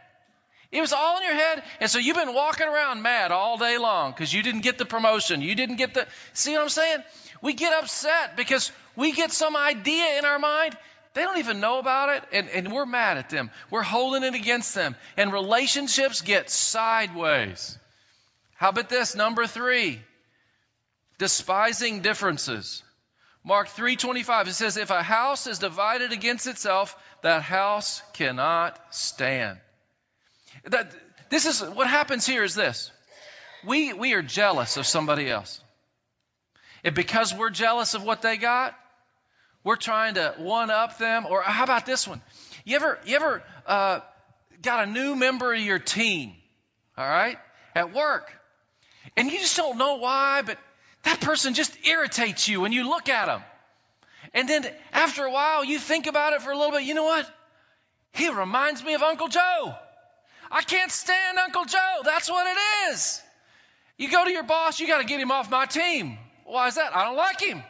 It 0.71 0.81
was 0.81 0.93
all 0.93 1.17
in 1.17 1.23
your 1.23 1.33
head. 1.33 1.63
And 1.79 1.89
so 1.89 1.97
you've 1.97 2.15
been 2.15 2.33
walking 2.33 2.67
around 2.67 3.01
mad 3.01 3.31
all 3.31 3.57
day 3.57 3.77
long 3.77 4.11
because 4.11 4.31
you 4.31 4.43
didn't 4.43 4.61
get 4.61 4.77
the 4.77 4.85
promotion. 4.85 5.41
You 5.41 5.55
didn't 5.55 5.77
get 5.77 5.95
the. 5.95 6.05
See 6.33 6.53
what 6.53 6.61
I'm 6.61 6.69
saying? 6.69 6.99
We 7.41 7.53
get 7.53 7.73
upset 7.73 8.37
because 8.37 8.71
we 8.95 9.11
get 9.13 9.31
some 9.31 9.55
idea 9.55 10.19
in 10.19 10.25
our 10.25 10.37
mind. 10.37 10.77
They 11.15 11.23
don't 11.23 11.39
even 11.39 11.59
know 11.59 11.79
about 11.79 12.09
it, 12.09 12.23
and, 12.31 12.49
and 12.49 12.71
we're 12.71 12.85
mad 12.85 13.17
at 13.17 13.31
them. 13.31 13.49
We're 13.71 13.81
holding 13.81 14.23
it 14.23 14.35
against 14.35 14.75
them. 14.75 14.95
And 15.17 15.33
relationships 15.33 16.21
get 16.21 16.51
sideways. 16.51 17.79
How 18.53 18.69
about 18.69 18.89
this? 18.89 19.15
Number 19.15 19.47
three 19.47 20.01
despising 21.17 22.01
differences. 22.01 22.83
Mark 23.43 23.69
3:25 23.69 24.47
it 24.47 24.53
says 24.53 24.77
if 24.77 24.89
a 24.89 25.01
house 25.01 25.47
is 25.47 25.59
divided 25.59 26.11
against 26.11 26.45
itself 26.45 26.95
that 27.21 27.41
house 27.41 28.01
cannot 28.13 28.79
stand. 28.93 29.59
That 30.65 30.91
this 31.29 31.45
is 31.45 31.61
what 31.61 31.87
happens 31.87 32.25
here 32.25 32.43
is 32.43 32.55
this. 32.55 32.91
We 33.65 33.93
we 33.93 34.13
are 34.13 34.21
jealous 34.21 34.77
of 34.77 34.85
somebody 34.85 35.29
else. 35.29 35.61
And 36.83 36.95
because 36.95 37.33
we're 37.33 37.49
jealous 37.49 37.93
of 37.93 38.03
what 38.03 38.21
they 38.21 38.37
got, 38.37 38.73
we're 39.63 39.75
trying 39.75 40.15
to 40.15 40.33
one 40.37 40.69
up 40.69 40.97
them 40.97 41.25
or 41.29 41.41
how 41.41 41.63
about 41.63 41.85
this 41.85 42.07
one? 42.07 42.21
You 42.65 42.77
ever 42.77 42.99
you 43.05 43.15
ever 43.15 43.43
uh, 43.65 43.99
got 44.61 44.87
a 44.87 44.91
new 44.91 45.15
member 45.15 45.53
of 45.53 45.59
your 45.59 45.79
team, 45.79 46.33
all 46.97 47.07
right? 47.07 47.37
At 47.75 47.93
work. 47.93 48.31
And 49.15 49.31
you 49.31 49.39
just 49.39 49.57
don't 49.57 49.77
know 49.77 49.95
why, 49.95 50.41
but 50.45 50.57
that 51.03 51.21
person 51.21 51.53
just 51.53 51.75
irritates 51.85 52.47
you 52.47 52.61
when 52.61 52.71
you 52.71 52.89
look 52.89 53.09
at 53.09 53.27
them. 53.27 53.41
And 54.33 54.47
then 54.47 54.65
after 54.93 55.23
a 55.23 55.31
while, 55.31 55.63
you 55.63 55.79
think 55.79 56.07
about 56.07 56.33
it 56.33 56.41
for 56.41 56.51
a 56.51 56.57
little 56.57 56.71
bit. 56.71 56.83
You 56.83 56.93
know 56.93 57.03
what? 57.03 57.29
He 58.13 58.29
reminds 58.29 58.83
me 58.83 58.93
of 58.93 59.01
Uncle 59.01 59.27
Joe. 59.27 59.73
I 60.51 60.61
can't 60.61 60.91
stand 60.91 61.37
Uncle 61.37 61.65
Joe. 61.65 62.01
That's 62.03 62.29
what 62.29 62.47
it 62.47 62.91
is. 62.91 63.21
You 63.97 64.09
go 64.09 64.23
to 64.23 64.31
your 64.31 64.43
boss, 64.43 64.79
you 64.79 64.87
got 64.87 64.99
to 64.99 65.03
get 65.05 65.19
him 65.19 65.31
off 65.31 65.51
my 65.51 65.65
team. 65.65 66.17
Why 66.45 66.67
is 66.67 66.75
that? 66.75 66.95
I 66.95 67.05
don't 67.05 67.17
like 67.17 67.41
him. 67.41 67.61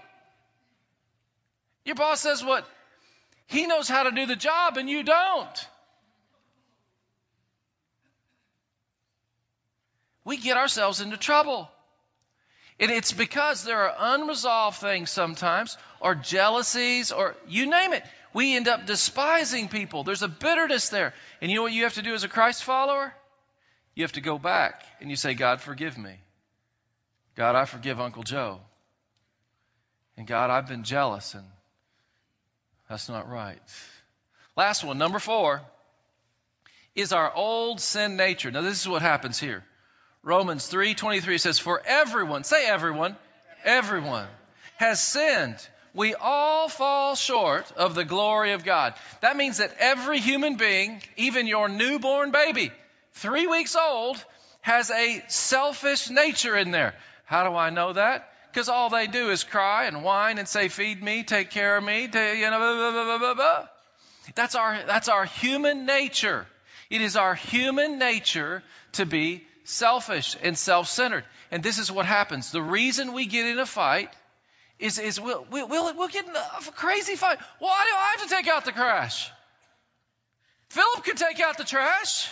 Your 1.86 1.96
boss 1.96 2.22
says 2.22 2.44
what? 2.44 2.68
He 3.48 3.66
knows 3.66 3.90
how 3.90 4.04
to 4.04 4.12
do 4.12 4.26
the 4.26 4.36
job 4.36 4.78
and 4.78 4.90
you 4.90 5.04
don't. 5.04 5.68
We 10.24 10.38
get 10.38 10.58
ourselves 10.58 11.02
into 11.02 11.18
trouble. 11.18 11.70
And 12.80 12.92
it's 12.92 13.12
because 13.12 13.64
there 13.64 13.90
are 13.90 14.16
unresolved 14.16 14.78
things 14.78 15.10
sometimes, 15.10 15.78
or 16.00 16.16
jealousies, 16.16 17.12
or 17.12 17.36
you 17.48 17.70
name 17.70 17.94
it. 17.94 18.04
We 18.34 18.56
end 18.56 18.68
up 18.68 18.86
despising 18.86 19.68
people. 19.68 20.04
There's 20.04 20.22
a 20.22 20.28
bitterness 20.28 20.90
there. 20.90 21.14
And 21.42 21.52
you 21.52 21.58
know 21.58 21.64
what 21.64 21.74
you 21.74 21.84
have 21.84 21.96
to 21.96 22.02
do 22.02 22.14
as 22.14 22.24
a 22.24 22.30
Christ 22.30 22.64
follower? 22.64 23.14
You 23.96 24.04
have 24.04 24.14
to 24.14 24.22
go 24.22 24.38
back 24.38 24.84
and 25.02 25.10
you 25.10 25.16
say, 25.18 25.34
God, 25.34 25.60
forgive 25.60 25.98
me. 25.98 26.16
God, 27.36 27.56
I 27.56 27.66
forgive 27.66 28.00
Uncle 28.00 28.24
Joe. 28.24 28.60
And 30.16 30.28
God, 30.28 30.50
I've 30.50 30.68
been 30.68 30.84
jealous, 30.84 31.34
and 31.34 31.46
that's 32.90 33.08
not 33.08 33.30
right. 33.30 33.60
Last 34.58 34.84
one, 34.84 34.98
number 34.98 35.20
four, 35.20 35.62
is 36.96 37.14
our 37.14 37.34
old 37.34 37.80
sin 37.80 38.18
nature. 38.18 38.52
Now, 38.52 38.62
this 38.62 38.82
is 38.82 38.88
what 38.88 39.02
happens 39.02 39.40
here. 39.40 39.64
Romans 40.24 40.70
3:23 40.70 41.40
says 41.40 41.60
for 41.60 41.82
everyone, 41.86 42.44
say 42.44 42.68
everyone, 42.68 43.16
everyone 43.64 44.28
has 44.78 45.02
sinned. 45.02 45.56
We 45.94 46.14
all 46.14 46.70
fall 46.70 47.16
short 47.16 47.72
of 47.72 47.96
the 47.96 48.06
glory 48.06 48.52
of 48.52 48.64
God. 48.64 48.94
That 49.22 49.38
means 49.38 49.58
that 49.58 49.76
every 49.80 50.20
human 50.20 50.56
being, 50.56 51.02
even 51.18 51.48
your 51.48 51.68
newborn 51.68 52.32
baby, 52.32 52.72
3 53.14 53.48
weeks 53.48 53.76
old, 53.76 54.24
has 54.62 54.92
a 54.92 55.24
selfish 55.30 56.10
nature 56.10 56.56
in 56.56 56.72
there. 56.72 56.96
How 57.26 57.50
do 57.50 57.56
I 57.56 57.70
know 57.70 57.94
that? 57.94 58.32
Because 58.52 58.70
all 58.70 58.90
they 58.90 59.08
do 59.08 59.32
is 59.32 59.44
cry 59.44 59.86
and 59.86 60.04
whine 60.04 60.38
and 60.38 60.48
say, 60.48 60.68
"Feed 60.68 61.02
me, 61.02 61.24
take 61.24 61.50
care 61.50 61.78
of 61.78 61.84
me," 61.84 62.02
you 62.02 62.08
know, 62.08 62.60
blah, 62.60 62.92
blah, 62.92 63.18
blah, 63.18 63.34
blah, 63.34 63.68
That's 64.36 64.56
our 64.56 64.84
that's 64.84 65.08
our 65.08 65.26
human 65.26 65.86
nature. 65.86 66.46
It 66.90 67.02
is 67.02 67.16
our 67.16 67.36
human 67.36 68.00
nature 68.00 68.64
to 68.94 69.06
be 69.06 69.46
selfish 69.70 70.36
and 70.42 70.58
self 70.58 70.88
centered. 70.88 71.24
And 71.52 71.64
this 71.64 71.80
is 71.80 71.92
what 71.92 72.06
happens. 72.06 72.52
The 72.52 72.62
reason 72.62 73.14
we 73.14 73.26
get 73.26 73.46
in 73.46 73.60
a 73.60 73.66
fight 73.66 74.10
is, 74.80 75.00
is 75.00 75.20
we'll, 75.20 75.46
we'll, 75.52 75.68
we'll 75.68 76.08
get 76.08 76.26
in 76.26 76.36
a 76.36 76.72
crazy 76.72 77.16
fight. 77.16 77.38
Why 77.60 77.86
do 77.90 77.96
I 77.96 78.16
have 78.18 78.30
to 78.30 78.36
take 78.36 78.48
out 78.48 78.66
the 78.66 78.72
trash? 78.72 79.32
Philip 80.70 81.04
could 81.04 81.18
take 81.18 81.40
out 81.40 81.58
the 81.58 81.64
trash. 81.64 82.30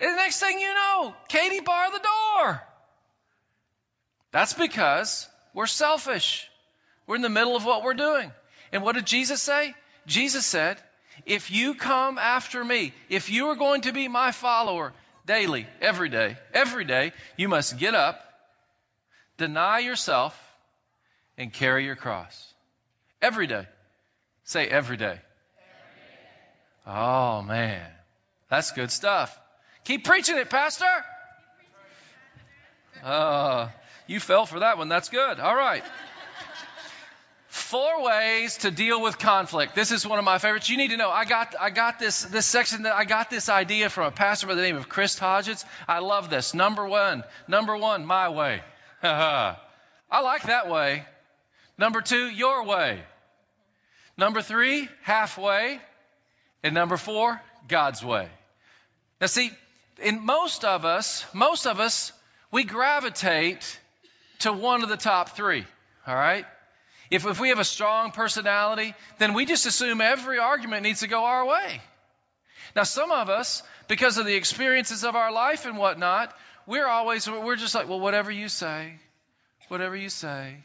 And 0.00 0.10
the 0.12 0.16
next 0.16 0.40
thing 0.40 0.58
you 0.58 0.72
know, 0.72 1.14
Katie 1.28 1.60
barred 1.60 1.92
the 1.92 1.98
door. 1.98 2.62
That's 4.30 4.52
because 4.52 5.28
we're 5.54 5.66
selfish. 5.66 6.48
We're 7.06 7.16
in 7.16 7.22
the 7.22 7.28
middle 7.28 7.56
of 7.56 7.64
what 7.64 7.82
we're 7.82 7.94
doing. 7.94 8.30
And 8.72 8.82
what 8.82 8.94
did 8.94 9.06
Jesus 9.06 9.40
say? 9.40 9.74
Jesus 10.06 10.44
said, 10.44 10.76
if 11.24 11.50
you 11.50 11.74
come 11.74 12.18
after 12.18 12.62
me, 12.62 12.92
if 13.08 13.30
you 13.30 13.46
are 13.46 13.56
going 13.56 13.82
to 13.82 13.92
be 13.92 14.08
my 14.08 14.32
follower, 14.32 14.92
daily, 15.26 15.66
every 15.80 16.08
day, 16.08 16.36
every 16.54 16.84
day, 16.84 17.12
you 17.36 17.48
must 17.48 17.78
get 17.78 17.94
up, 17.94 18.20
deny 19.36 19.80
yourself, 19.80 20.40
and 21.36 21.52
carry 21.52 21.84
your 21.84 21.96
cross. 21.96 22.54
Every 23.20 23.46
day. 23.46 23.66
Say 24.44 24.66
every 24.68 24.96
day. 24.96 25.18
Oh, 26.86 27.42
man. 27.42 27.84
That's 28.48 28.70
good 28.70 28.90
stuff. 28.90 29.36
Keep 29.84 30.04
preaching 30.04 30.36
it, 30.38 30.48
Pastor. 30.48 30.84
Uh, 33.02 33.68
you 34.06 34.20
fell 34.20 34.46
for 34.46 34.60
that 34.60 34.78
one. 34.78 34.88
That's 34.88 35.08
good. 35.08 35.40
All 35.40 35.54
right. 35.54 35.84
Four 37.56 38.04
ways 38.04 38.58
to 38.58 38.70
deal 38.70 39.00
with 39.00 39.18
conflict. 39.18 39.74
This 39.74 39.90
is 39.90 40.06
one 40.06 40.18
of 40.18 40.26
my 40.26 40.36
favorites. 40.36 40.68
You 40.68 40.76
need 40.76 40.90
to 40.90 40.98
know. 40.98 41.10
I 41.10 41.24
got 41.24 41.54
I 41.58 41.70
got 41.70 41.98
this 41.98 42.22
this 42.22 42.44
section 42.44 42.82
that 42.82 42.94
I 42.94 43.06
got 43.06 43.30
this 43.30 43.48
idea 43.48 43.88
from 43.88 44.04
a 44.04 44.10
pastor 44.10 44.46
by 44.46 44.54
the 44.54 44.60
name 44.60 44.76
of 44.76 44.90
Chris 44.90 45.18
Hodges. 45.18 45.64
I 45.88 46.00
love 46.00 46.28
this. 46.28 46.52
Number 46.52 46.86
one, 46.86 47.24
number 47.48 47.74
one, 47.74 48.04
my 48.04 48.28
way. 48.28 48.60
I 49.02 49.56
like 50.10 50.42
that 50.42 50.68
way. 50.68 51.06
Number 51.78 52.02
two, 52.02 52.26
your 52.26 52.64
way. 52.66 53.00
Number 54.18 54.42
three, 54.42 54.88
halfway. 55.02 55.80
And 56.62 56.74
number 56.74 56.98
four, 56.98 57.40
God's 57.68 58.04
way. 58.04 58.28
Now 59.18 59.28
see, 59.28 59.50
in 60.02 60.24
most 60.24 60.62
of 60.66 60.84
us, 60.84 61.24
most 61.32 61.66
of 61.66 61.80
us, 61.80 62.12
we 62.50 62.64
gravitate 62.64 63.80
to 64.40 64.52
one 64.52 64.82
of 64.82 64.90
the 64.90 64.98
top 64.98 65.30
three. 65.30 65.64
All 66.06 66.14
right? 66.14 66.44
If, 67.10 67.26
if 67.26 67.40
we 67.40 67.50
have 67.50 67.58
a 67.58 67.64
strong 67.64 68.10
personality, 68.10 68.94
then 69.18 69.34
we 69.34 69.46
just 69.46 69.66
assume 69.66 70.00
every 70.00 70.38
argument 70.38 70.82
needs 70.82 71.00
to 71.00 71.08
go 71.08 71.24
our 71.24 71.46
way. 71.46 71.80
Now, 72.74 72.82
some 72.82 73.10
of 73.10 73.30
us, 73.30 73.62
because 73.88 74.18
of 74.18 74.26
the 74.26 74.34
experiences 74.34 75.04
of 75.04 75.16
our 75.16 75.32
life 75.32 75.66
and 75.66 75.78
whatnot, 75.78 76.34
we're 76.66 76.86
always, 76.86 77.28
we're 77.28 77.56
just 77.56 77.74
like, 77.74 77.88
well, 77.88 78.00
whatever 78.00 78.30
you 78.30 78.48
say, 78.48 78.98
whatever 79.68 79.96
you 79.96 80.08
say. 80.08 80.56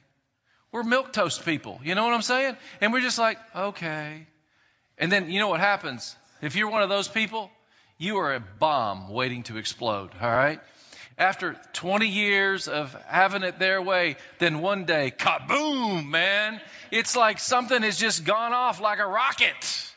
We're 0.72 0.84
milk 0.84 1.12
toast 1.14 1.46
people. 1.46 1.80
You 1.84 1.96
know 1.96 2.06
what 2.06 2.14
I'm 2.14 2.22
saying? 2.22 2.56
And 2.80 2.94
we're 2.94 3.02
just 3.02 3.20
like, 3.20 3.38
okay. 3.56 4.26
And 4.98 5.12
then 5.12 5.30
you 5.30 5.40
know 5.40 5.50
what 5.50 5.60
happens? 5.60 6.16
If 6.42 6.56
you're 6.56 6.70
one 6.70 6.82
of 6.82 6.90
those 6.90 7.08
people, 7.08 7.52
you 7.98 8.18
are 8.18 8.34
a 8.34 8.40
bomb 8.40 9.10
waiting 9.10 9.44
to 9.44 9.58
explode, 9.58 10.12
all 10.22 10.30
right? 10.30 10.60
After 11.22 11.56
20 11.74 12.08
years 12.08 12.68
of 12.68 12.92
having 13.06 13.44
it 13.44 13.60
their 13.60 13.80
way, 13.80 14.16
then 14.40 14.60
one 14.60 14.86
day, 14.86 15.14
kaboom, 15.16 16.10
man. 16.10 16.60
It's 16.90 17.16
like 17.16 17.38
something 17.38 17.84
has 17.84 17.98
just 18.00 18.26
gone 18.26 18.54
off 18.54 18.82
like 18.82 18.98
a 18.98 19.06
rocket. 19.06 19.94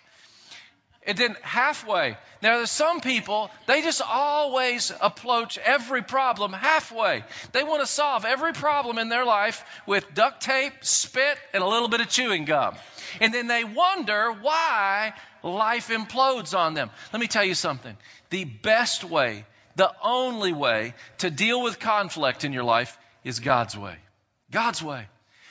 And 1.07 1.17
then 1.17 1.35
halfway. 1.41 2.19
Now, 2.43 2.59
there's 2.59 2.71
some 2.71 3.01
people, 3.01 3.51
they 3.67 3.81
just 3.81 4.03
always 4.03 4.93
approach 5.01 5.57
every 5.57 6.03
problem 6.03 6.53
halfway. 6.53 7.25
They 7.53 7.65
want 7.65 7.81
to 7.81 7.87
solve 7.87 8.27
every 8.27 8.53
problem 8.53 8.99
in 8.99 9.09
their 9.09 9.25
life 9.25 9.65
with 9.87 10.05
duct 10.13 10.43
tape, 10.43 10.75
spit, 10.83 11.39
and 11.55 11.63
a 11.63 11.67
little 11.67 11.89
bit 11.89 12.03
of 12.03 12.11
chewing 12.11 12.45
gum. 12.45 12.75
And 13.23 13.33
then 13.33 13.47
they 13.47 13.65
wonder 13.65 14.31
why 14.31 15.15
life 15.43 15.89
implodes 15.89 16.55
on 16.55 16.75
them. 16.75 16.91
Let 17.15 17.21
me 17.21 17.29
tell 17.29 17.45
you 17.45 17.55
something. 17.55 17.97
The 18.29 18.45
best 18.45 19.05
way 19.05 19.47
the 19.77 19.93
only 20.03 20.53
way 20.53 20.95
to 21.19 21.31
deal 21.31 21.63
with 21.63 21.79
conflict 21.79 22.45
in 22.45 22.53
your 22.53 22.65
life 22.65 22.97
is 23.25 23.41
God's 23.41 23.77
way. 23.77 23.97
God's 24.51 24.83
way. 24.83 25.07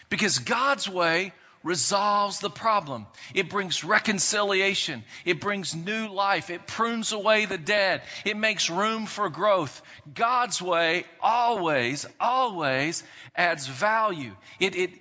Because 0.09 0.39
God's 0.39 0.87
way 0.87 1.33
resolves 1.63 2.39
the 2.39 2.49
problem. 2.49 3.07
It 3.33 3.49
brings 3.49 3.83
reconciliation. 3.83 5.03
It 5.25 5.39
brings 5.39 5.73
new 5.73 6.09
life. 6.09 6.49
It 6.49 6.67
prunes 6.67 7.13
away 7.13 7.45
the 7.45 7.57
dead. 7.57 8.01
It 8.25 8.37
makes 8.37 8.69
room 8.69 9.05
for 9.05 9.29
growth. 9.29 9.81
God's 10.13 10.61
way 10.61 11.05
always, 11.21 12.05
always 12.19 13.03
adds 13.35 13.65
value. 13.65 14.35
It, 14.59 14.75
it, 14.75 14.91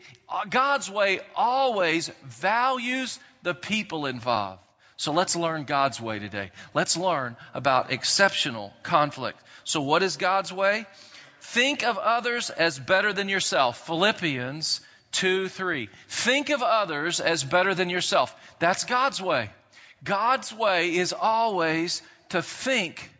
God's 0.48 0.88
way 0.90 1.20
always 1.34 2.08
values 2.24 3.18
the 3.42 3.54
people 3.54 4.06
involved. 4.06 4.61
So 5.02 5.10
let's 5.10 5.34
learn 5.34 5.64
God's 5.64 6.00
way 6.00 6.20
today. 6.20 6.52
Let's 6.74 6.96
learn 6.96 7.34
about 7.54 7.90
exceptional 7.90 8.72
conflict. 8.84 9.36
So, 9.64 9.82
what 9.82 10.04
is 10.04 10.16
God's 10.16 10.52
way? 10.52 10.86
Think 11.40 11.82
of 11.82 11.98
others 11.98 12.50
as 12.50 12.78
better 12.78 13.12
than 13.12 13.28
yourself. 13.28 13.84
Philippians 13.84 14.80
2 15.10 15.48
3. 15.48 15.88
Think 16.06 16.50
of 16.50 16.62
others 16.62 17.18
as 17.18 17.42
better 17.42 17.74
than 17.74 17.90
yourself. 17.90 18.32
That's 18.60 18.84
God's 18.84 19.20
way. 19.20 19.50
God's 20.04 20.52
way 20.52 20.94
is 20.94 21.12
always 21.12 22.00
to 22.28 22.40
think 22.40 23.10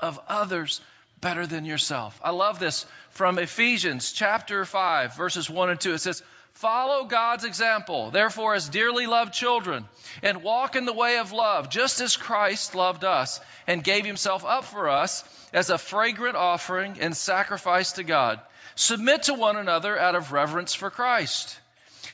of 0.00 0.18
others 0.26 0.80
better 1.20 1.46
than 1.46 1.64
yourself. 1.64 2.20
I 2.24 2.32
love 2.32 2.58
this 2.58 2.84
from 3.10 3.38
Ephesians 3.38 4.10
chapter 4.10 4.64
5, 4.64 5.16
verses 5.16 5.48
1 5.48 5.70
and 5.70 5.80
2. 5.80 5.94
It 5.94 5.98
says, 5.98 6.20
Follow 6.54 7.04
God's 7.04 7.44
example, 7.44 8.10
therefore, 8.10 8.54
as 8.54 8.68
dearly 8.68 9.06
loved 9.06 9.32
children, 9.32 9.86
and 10.22 10.42
walk 10.42 10.76
in 10.76 10.84
the 10.84 10.92
way 10.92 11.18
of 11.18 11.32
love, 11.32 11.70
just 11.70 12.00
as 12.00 12.16
Christ 12.16 12.74
loved 12.74 13.04
us 13.04 13.40
and 13.66 13.82
gave 13.82 14.04
himself 14.04 14.44
up 14.44 14.64
for 14.64 14.88
us 14.88 15.24
as 15.52 15.70
a 15.70 15.78
fragrant 15.78 16.36
offering 16.36 16.98
and 17.00 17.16
sacrifice 17.16 17.92
to 17.92 18.04
God. 18.04 18.40
Submit 18.74 19.24
to 19.24 19.34
one 19.34 19.56
another 19.56 19.98
out 19.98 20.14
of 20.14 20.32
reverence 20.32 20.74
for 20.74 20.90
Christ. 20.90 21.58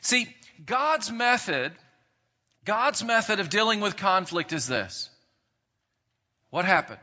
See, 0.00 0.28
God's 0.64 1.10
method, 1.10 1.72
God's 2.64 3.04
method 3.04 3.40
of 3.40 3.50
dealing 3.50 3.80
with 3.80 3.96
conflict 3.96 4.52
is 4.52 4.66
this. 4.66 5.10
What 6.50 6.64
happened? 6.64 7.00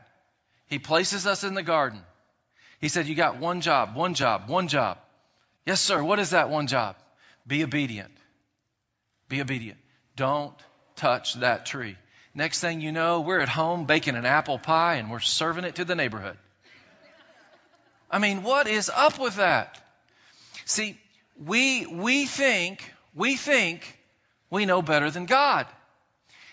He 0.66 0.78
places 0.78 1.26
us 1.26 1.44
in 1.44 1.54
the 1.54 1.62
garden. 1.62 2.02
He 2.80 2.88
said, 2.88 3.06
You 3.06 3.14
got 3.14 3.38
one 3.38 3.60
job, 3.60 3.94
one 3.94 4.14
job, 4.14 4.48
one 4.48 4.68
job. 4.68 4.98
Yes, 5.64 5.80
sir. 5.80 6.02
What 6.02 6.18
is 6.18 6.30
that 6.30 6.50
one 6.50 6.66
job? 6.66 6.96
Be 7.46 7.62
obedient. 7.62 8.10
Be 9.28 9.40
obedient. 9.40 9.78
Don't 10.16 10.54
touch 10.96 11.34
that 11.34 11.66
tree. 11.66 11.96
Next 12.34 12.60
thing 12.60 12.80
you 12.80 12.92
know, 12.92 13.20
we're 13.20 13.40
at 13.40 13.48
home 13.48 13.86
baking 13.86 14.16
an 14.16 14.26
apple 14.26 14.58
pie 14.58 14.94
and 14.96 15.10
we're 15.10 15.20
serving 15.20 15.64
it 15.64 15.76
to 15.76 15.84
the 15.84 15.94
neighborhood. 15.94 16.36
I 18.10 18.18
mean, 18.18 18.42
what 18.42 18.68
is 18.68 18.90
up 18.94 19.18
with 19.18 19.36
that? 19.36 19.80
See, 20.64 20.98
we, 21.44 21.86
we 21.86 22.26
think, 22.26 22.92
we 23.14 23.36
think 23.36 23.98
we 24.50 24.66
know 24.66 24.82
better 24.82 25.10
than 25.10 25.26
God. 25.26 25.66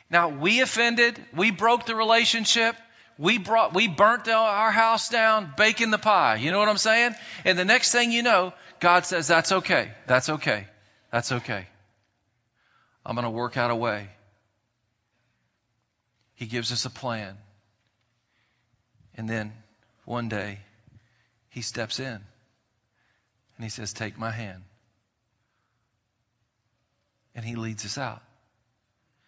Now, 0.09 0.29
we 0.29 0.61
offended, 0.61 1.19
we 1.35 1.51
broke 1.51 1.85
the 1.85 1.95
relationship, 1.95 2.75
we 3.17 3.37
brought, 3.37 3.73
we 3.73 3.87
burnt 3.87 4.27
our 4.27 4.71
house 4.71 5.09
down, 5.09 5.53
baking 5.57 5.91
the 5.91 5.97
pie. 5.97 6.35
You 6.35 6.51
know 6.51 6.59
what 6.59 6.69
I'm 6.69 6.77
saying? 6.77 7.15
And 7.45 7.57
the 7.57 7.65
next 7.65 7.91
thing 7.91 8.11
you 8.11 8.23
know, 8.23 8.53
God 8.79 9.05
says, 9.05 9.27
that's 9.27 9.51
okay. 9.51 9.91
That's 10.07 10.29
okay. 10.29 10.67
That's 11.13 11.31
okay. 11.31 11.67
I'm 13.05 13.15
going 13.15 13.23
to 13.23 13.29
work 13.29 13.55
out 13.55 13.69
a 13.69 13.75
way. 13.75 14.09
He 16.33 16.47
gives 16.47 16.71
us 16.71 16.85
a 16.85 16.89
plan. 16.89 17.37
And 19.13 19.29
then 19.29 19.53
one 20.05 20.27
day, 20.27 20.57
he 21.49 21.61
steps 21.61 21.99
in 21.99 22.07
and 22.15 22.23
he 23.59 23.69
says, 23.69 23.93
Take 23.93 24.17
my 24.17 24.31
hand. 24.31 24.63
And 27.35 27.45
he 27.45 27.57
leads 27.57 27.85
us 27.85 27.99
out. 27.99 28.23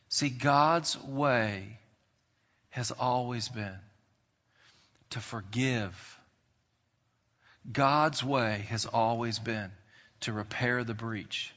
See, 0.09 0.29
God's 0.29 0.99
way 1.03 1.77
has 2.71 2.89
always 2.89 3.47
been 3.47 3.77
to 5.11 5.19
forgive. 5.19 6.19
God's 7.71 8.23
way 8.23 8.65
has 8.69 8.87
always 8.87 9.37
been 9.37 9.69
to 10.21 10.33
repair 10.33 10.83
the 10.83 10.95
breach, 10.95 11.53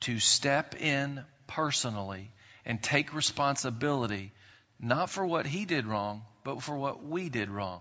to 0.00 0.18
step 0.18 0.80
in 0.80 1.24
personally 1.46 2.30
and 2.64 2.82
take 2.82 3.14
responsibility, 3.14 4.32
not 4.80 5.10
for 5.10 5.26
what 5.26 5.46
he 5.46 5.64
did 5.64 5.86
wrong, 5.86 6.22
but 6.44 6.62
for 6.62 6.76
what 6.76 7.04
we 7.04 7.28
did 7.28 7.48
wrong. 7.50 7.80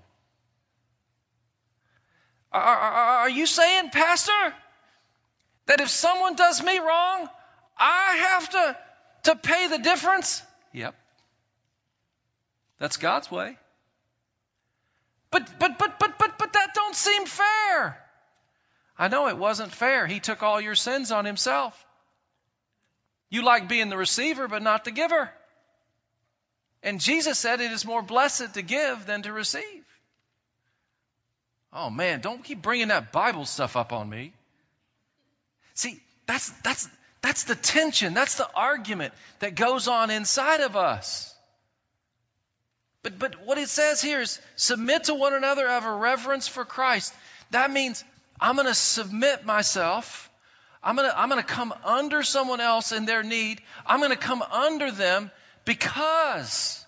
Are, 2.52 2.62
are, 2.62 3.18
are 3.20 3.30
you 3.30 3.46
saying, 3.46 3.90
Pastor, 3.90 4.54
that 5.66 5.82
if 5.82 5.90
someone 5.90 6.36
does 6.36 6.64
me 6.64 6.80
wrong, 6.80 7.28
I 7.78 8.16
have 8.16 8.50
to, 8.50 8.78
to 9.24 9.36
pay 9.36 9.68
the 9.68 9.80
difference? 9.80 10.42
Yep. 10.74 10.96
That's 12.80 12.98
God's 12.98 13.30
way. 13.30 13.58
But 15.32 15.60
but 15.60 15.78
but 15.78 16.00
but 16.00 16.18
but 16.18 16.38
but 16.38 16.54
that 16.54 16.74
don't 16.74 16.96
seem 16.96 17.26
fair. 17.26 18.02
I 18.98 19.10
know 19.10 19.28
it 19.28 19.38
wasn't 19.38 19.72
fair. 19.72 20.08
He 20.08 20.22
took 20.22 20.44
all 20.44 20.62
your 20.62 20.76
sins 20.76 21.12
on 21.12 21.26
himself. 21.26 21.86
You 23.30 23.44
like 23.44 23.68
being 23.68 23.90
the 23.90 23.98
receiver 23.98 24.48
but 24.48 24.62
not 24.62 24.86
the 24.86 24.92
giver. 24.92 25.30
And 26.84 27.02
Jesus 27.02 27.40
said 27.40 27.62
it 27.62 27.72
is 27.72 27.86
more 27.86 28.02
blessed 28.02 28.54
to 28.54 28.62
give 28.62 29.06
than 29.06 29.24
to 29.24 29.34
receive. 29.34 29.84
Oh 31.74 31.90
man, 31.90 32.22
don't 32.22 32.44
keep 32.44 32.62
bringing 32.62 32.88
that 32.90 33.12
Bible 33.12 33.46
stuff 33.46 33.76
up 33.76 33.92
on 33.92 34.10
me. 34.10 34.34
See, 35.74 36.00
that's 36.26 36.50
that's 36.62 36.88
that's 37.22 37.44
the 37.44 37.56
tension, 37.56 38.14
that's 38.14 38.36
the 38.36 38.50
argument 38.56 39.14
that 39.40 39.56
goes 39.56 39.88
on 39.88 40.10
inside 40.12 40.62
of 40.62 40.76
us. 40.76 41.36
But 43.04 43.20
but 43.20 43.46
what 43.46 43.58
it 43.58 43.68
says 43.68 44.02
here 44.02 44.22
is 44.22 44.40
submit 44.56 45.06
to 45.06 45.16
one 45.16 45.34
another 45.34 45.68
out 45.68 45.84
of 45.84 45.90
a 45.90 45.96
reverence 45.96 46.48
for 46.48 46.66
Christ. 46.66 47.14
That 47.52 47.72
means 47.72 48.04
I'm 48.40 48.56
going 48.56 48.68
to 48.68 48.74
submit 48.74 49.46
myself. 49.46 50.25
I'm 50.86 50.96
going 50.96 51.10
to 51.10 51.20
I'm 51.20 51.30
going 51.30 51.42
to 51.42 51.48
come 51.48 51.74
under 51.84 52.22
someone 52.22 52.62
else 52.62 52.92
in 52.92 53.06
their 53.06 53.24
need. 53.24 53.60
I'm 53.88 54.00
going 54.00 54.12
to 54.12 54.18
come 54.18 54.44
under 54.44 54.92
them 54.92 55.32
because 55.66 56.86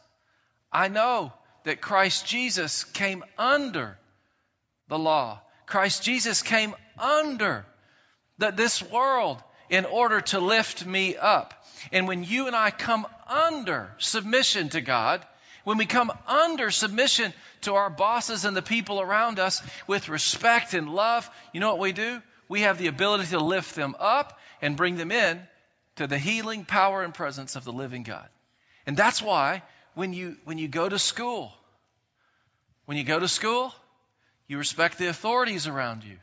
I 0.72 0.88
know 0.88 1.34
that 1.64 1.82
Christ 1.82 2.28
Jesus 2.28 2.84
came 2.84 3.24
under 3.40 3.98
the 4.88 5.00
law. 5.00 5.42
Christ 5.66 6.04
Jesus 6.04 6.44
came 6.44 6.76
under 7.00 7.66
the, 8.38 8.52
this 8.52 8.84
world 8.84 9.42
in 9.70 9.86
order 9.86 10.22
to 10.22 10.40
lift 10.40 10.86
me 10.86 11.16
up. 11.18 11.66
And 11.92 12.08
when 12.08 12.24
you 12.24 12.46
and 12.46 12.56
I 12.56 12.70
come 12.70 13.08
under 13.28 13.90
submission 13.98 14.70
to 14.70 14.82
God, 14.82 15.26
when 15.64 15.78
we 15.78 15.86
come 15.86 16.12
under 16.28 16.72
submission 16.72 17.34
to 17.62 17.74
our 17.74 17.90
bosses 17.90 18.46
and 18.46 18.56
the 18.56 18.62
people 18.62 19.02
around 19.02 19.40
us 19.40 19.62
with 19.88 20.08
respect 20.08 20.74
and 20.74 20.88
love, 20.94 21.30
you 21.52 21.60
know 21.60 21.70
what 21.70 21.80
we 21.80 21.92
do? 21.92 22.22
We 22.48 22.62
have 22.62 22.78
the 22.78 22.88
ability 22.88 23.28
to 23.28 23.40
lift 23.40 23.76
them 23.76 23.96
up 24.00 24.40
and 24.62 24.78
bring 24.78 24.98
them 24.98 25.12
in 25.12 25.42
to 25.98 26.08
the 26.08 26.18
healing 26.18 26.66
power 26.66 27.04
and 27.04 27.14
presence 27.14 27.56
of 27.56 27.64
the 27.64 27.74
living 27.74 28.04
God. 28.04 28.28
And 28.86 28.96
that's 28.96 29.22
why 29.22 29.64
when 29.96 30.14
you, 30.14 30.38
when 30.46 30.58
you 30.58 30.68
go 30.68 30.88
to 30.88 31.00
school, 31.00 31.52
when 32.86 32.98
you 32.98 33.04
go 33.04 33.20
to 33.20 33.28
school, 33.28 33.74
you 34.48 34.58
respect 34.58 34.98
the 34.98 35.08
authorities 35.08 35.68
around 35.68 36.04
you. 36.04 36.18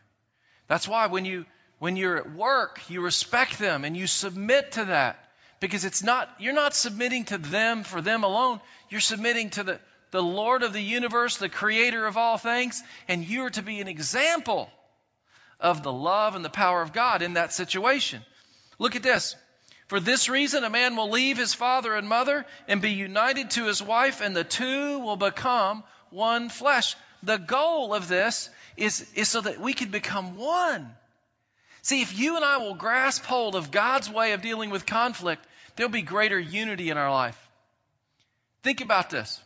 That's 0.66 0.88
why 0.88 1.06
when 1.08 1.24
you 1.24 1.44
when 1.78 1.96
you're 1.96 2.16
at 2.16 2.32
work, 2.34 2.80
you 2.88 3.02
respect 3.02 3.58
them 3.58 3.84
and 3.84 3.96
you 3.96 4.06
submit 4.06 4.72
to 4.72 4.86
that. 4.86 5.18
Because 5.60 5.84
it's 5.84 6.02
not 6.02 6.30
you're 6.38 6.54
not 6.54 6.74
submitting 6.74 7.24
to 7.26 7.38
them 7.38 7.82
for 7.82 8.00
them 8.00 8.24
alone. 8.24 8.60
You're 8.88 9.00
submitting 9.00 9.50
to 9.50 9.64
the, 9.64 9.80
the 10.10 10.22
Lord 10.22 10.62
of 10.62 10.72
the 10.72 10.80
universe, 10.80 11.36
the 11.36 11.48
creator 11.48 12.06
of 12.06 12.16
all 12.16 12.38
things, 12.38 12.82
and 13.08 13.24
you're 13.24 13.50
to 13.50 13.62
be 13.62 13.80
an 13.80 13.88
example 13.88 14.70
of 15.64 15.82
the 15.82 15.92
love 15.92 16.36
and 16.36 16.44
the 16.44 16.50
power 16.50 16.82
of 16.82 16.92
God 16.92 17.22
in 17.22 17.34
that 17.34 17.52
situation. 17.52 18.22
Look 18.78 18.94
at 18.94 19.02
this. 19.02 19.34
For 19.88 19.98
this 19.98 20.28
reason, 20.28 20.62
a 20.62 20.70
man 20.70 20.94
will 20.94 21.10
leave 21.10 21.36
his 21.36 21.54
father 21.54 21.94
and 21.94 22.08
mother 22.08 22.44
and 22.68 22.80
be 22.80 22.90
united 22.90 23.50
to 23.52 23.66
his 23.66 23.82
wife, 23.82 24.20
and 24.20 24.36
the 24.36 24.44
two 24.44 24.98
will 25.00 25.16
become 25.16 25.82
one 26.10 26.48
flesh. 26.50 26.94
The 27.22 27.38
goal 27.38 27.94
of 27.94 28.08
this 28.08 28.50
is, 28.76 29.10
is 29.14 29.28
so 29.28 29.40
that 29.40 29.58
we 29.58 29.72
can 29.72 29.90
become 29.90 30.36
one. 30.36 30.94
See, 31.82 32.02
if 32.02 32.18
you 32.18 32.36
and 32.36 32.44
I 32.44 32.58
will 32.58 32.74
grasp 32.74 33.24
hold 33.24 33.56
of 33.56 33.70
God's 33.70 34.10
way 34.10 34.32
of 34.32 34.42
dealing 34.42 34.70
with 34.70 34.86
conflict, 34.86 35.46
there'll 35.76 35.92
be 35.92 36.02
greater 36.02 36.38
unity 36.38 36.90
in 36.90 36.96
our 36.98 37.10
life. 37.10 37.38
Think 38.62 38.80
about 38.80 39.10
this. 39.10 39.40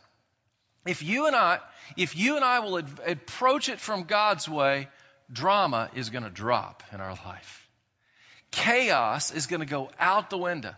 If 0.85 1.03
you 1.03 1.27
and 1.27 1.35
I, 1.35 1.59
if 1.97 2.15
you 2.15 2.35
and 2.35 2.45
I 2.45 2.59
will 2.59 2.79
ad- 2.79 2.99
approach 3.05 3.67
it 3.67 3.79
from 3.79 4.03
God's 4.03 4.47
way, 4.47 4.87
drama 5.31 5.89
is 5.95 6.09
going 6.09 6.23
to 6.23 6.29
drop 6.29 6.83
in 6.93 7.01
our 7.01 7.15
life. 7.25 7.67
Chaos 8.51 9.31
is 9.31 9.47
going 9.47 9.59
to 9.59 9.65
go 9.65 9.89
out 9.99 10.29
the 10.29 10.37
window. 10.37 10.73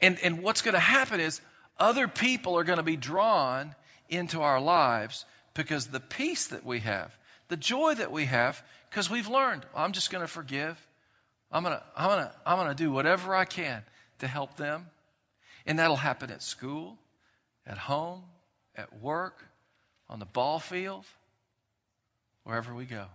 And, 0.00 0.18
and 0.22 0.42
what's 0.42 0.62
going 0.62 0.74
to 0.74 0.80
happen 0.80 1.20
is 1.20 1.40
other 1.78 2.08
people 2.08 2.58
are 2.58 2.64
going 2.64 2.78
to 2.78 2.82
be 2.82 2.96
drawn 2.96 3.74
into 4.08 4.42
our 4.42 4.60
lives 4.60 5.24
because 5.54 5.86
the 5.86 6.00
peace 6.00 6.48
that 6.48 6.64
we 6.64 6.80
have, 6.80 7.16
the 7.48 7.56
joy 7.56 7.94
that 7.94 8.12
we 8.12 8.26
have, 8.26 8.62
because 8.90 9.10
we've 9.10 9.28
learned, 9.28 9.64
I'm 9.74 9.92
just 9.92 10.10
going 10.10 10.22
to 10.22 10.28
forgive. 10.28 10.78
I'm 11.50 11.62
going 11.62 11.76
to 11.76 11.82
I'm 11.96 12.08
going 12.08 12.26
to 12.26 12.34
I'm 12.46 12.58
going 12.58 12.68
to 12.68 12.74
do 12.74 12.92
whatever 12.92 13.34
I 13.34 13.44
can 13.44 13.82
to 14.18 14.26
help 14.26 14.56
them. 14.56 14.86
And 15.66 15.78
that'll 15.78 15.96
happen 15.96 16.30
at 16.30 16.42
school, 16.42 16.98
at 17.66 17.78
home, 17.78 18.22
at 18.76 19.00
work, 19.00 19.42
on 20.08 20.18
the 20.18 20.26
ball 20.26 20.58
field, 20.58 21.04
wherever 22.44 22.74
we 22.74 22.84
go. 22.84 23.06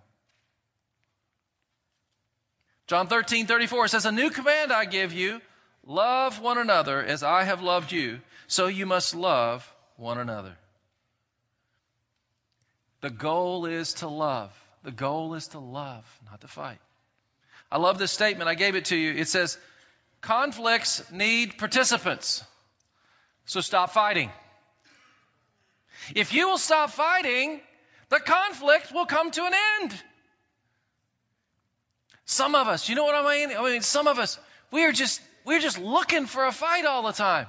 John 2.88 3.08
13, 3.08 3.46
34 3.46 3.88
says, 3.88 4.06
A 4.06 4.12
new 4.12 4.30
command 4.30 4.72
I 4.72 4.86
give 4.86 5.14
you 5.14 5.42
love 5.86 6.40
one 6.40 6.58
another 6.58 7.04
as 7.04 7.24
I 7.24 7.44
have 7.44 7.62
loved 7.62 7.92
you, 7.92 8.20
so 8.48 8.68
you 8.68 8.86
must 8.86 9.16
love 9.16 9.70
one 9.98 10.18
another. 10.18 10.54
The 13.02 13.10
goal 13.10 13.66
is 13.66 13.96
to 13.96 14.08
love. 14.08 14.52
The 14.84 14.92
goal 14.92 15.34
is 15.34 15.50
to 15.50 15.60
love, 15.60 16.06
not 16.30 16.42
to 16.42 16.48
fight. 16.48 16.80
I 17.72 17.78
love 17.78 17.98
this 17.98 18.12
statement. 18.12 18.50
I 18.50 18.56
gave 18.56 18.76
it 18.76 18.86
to 18.86 18.96
you. 18.96 19.14
It 19.14 19.28
says, 19.28 19.58
conflicts 20.22 21.04
need 21.12 21.58
participants. 21.58 22.44
So 23.46 23.62
stop 23.62 23.92
fighting. 23.92 24.30
If 26.16 26.34
you 26.34 26.50
will 26.50 26.58
stop 26.58 26.92
fighting, 26.92 27.62
the 28.10 28.20
conflict 28.20 28.94
will 28.94 29.06
come 29.06 29.32
to 29.32 29.44
an 29.46 29.54
end. 29.82 30.04
Some 32.26 32.56
of 32.56 32.68
us, 32.68 32.90
you 32.90 32.96
know 32.96 33.04
what 33.04 33.16
I 33.16 33.36
mean? 33.36 33.58
I 33.58 33.64
mean, 33.64 33.82
some 33.82 34.08
of 34.08 34.20
us, 34.20 34.40
we 34.72 34.86
are 34.86 34.92
just, 34.92 35.22
we're 35.46 35.60
just 35.60 35.80
looking 35.80 36.26
for 36.26 36.46
a 36.46 36.52
fight 36.52 36.86
all 36.86 37.04
the 37.04 37.12
time. 37.12 37.48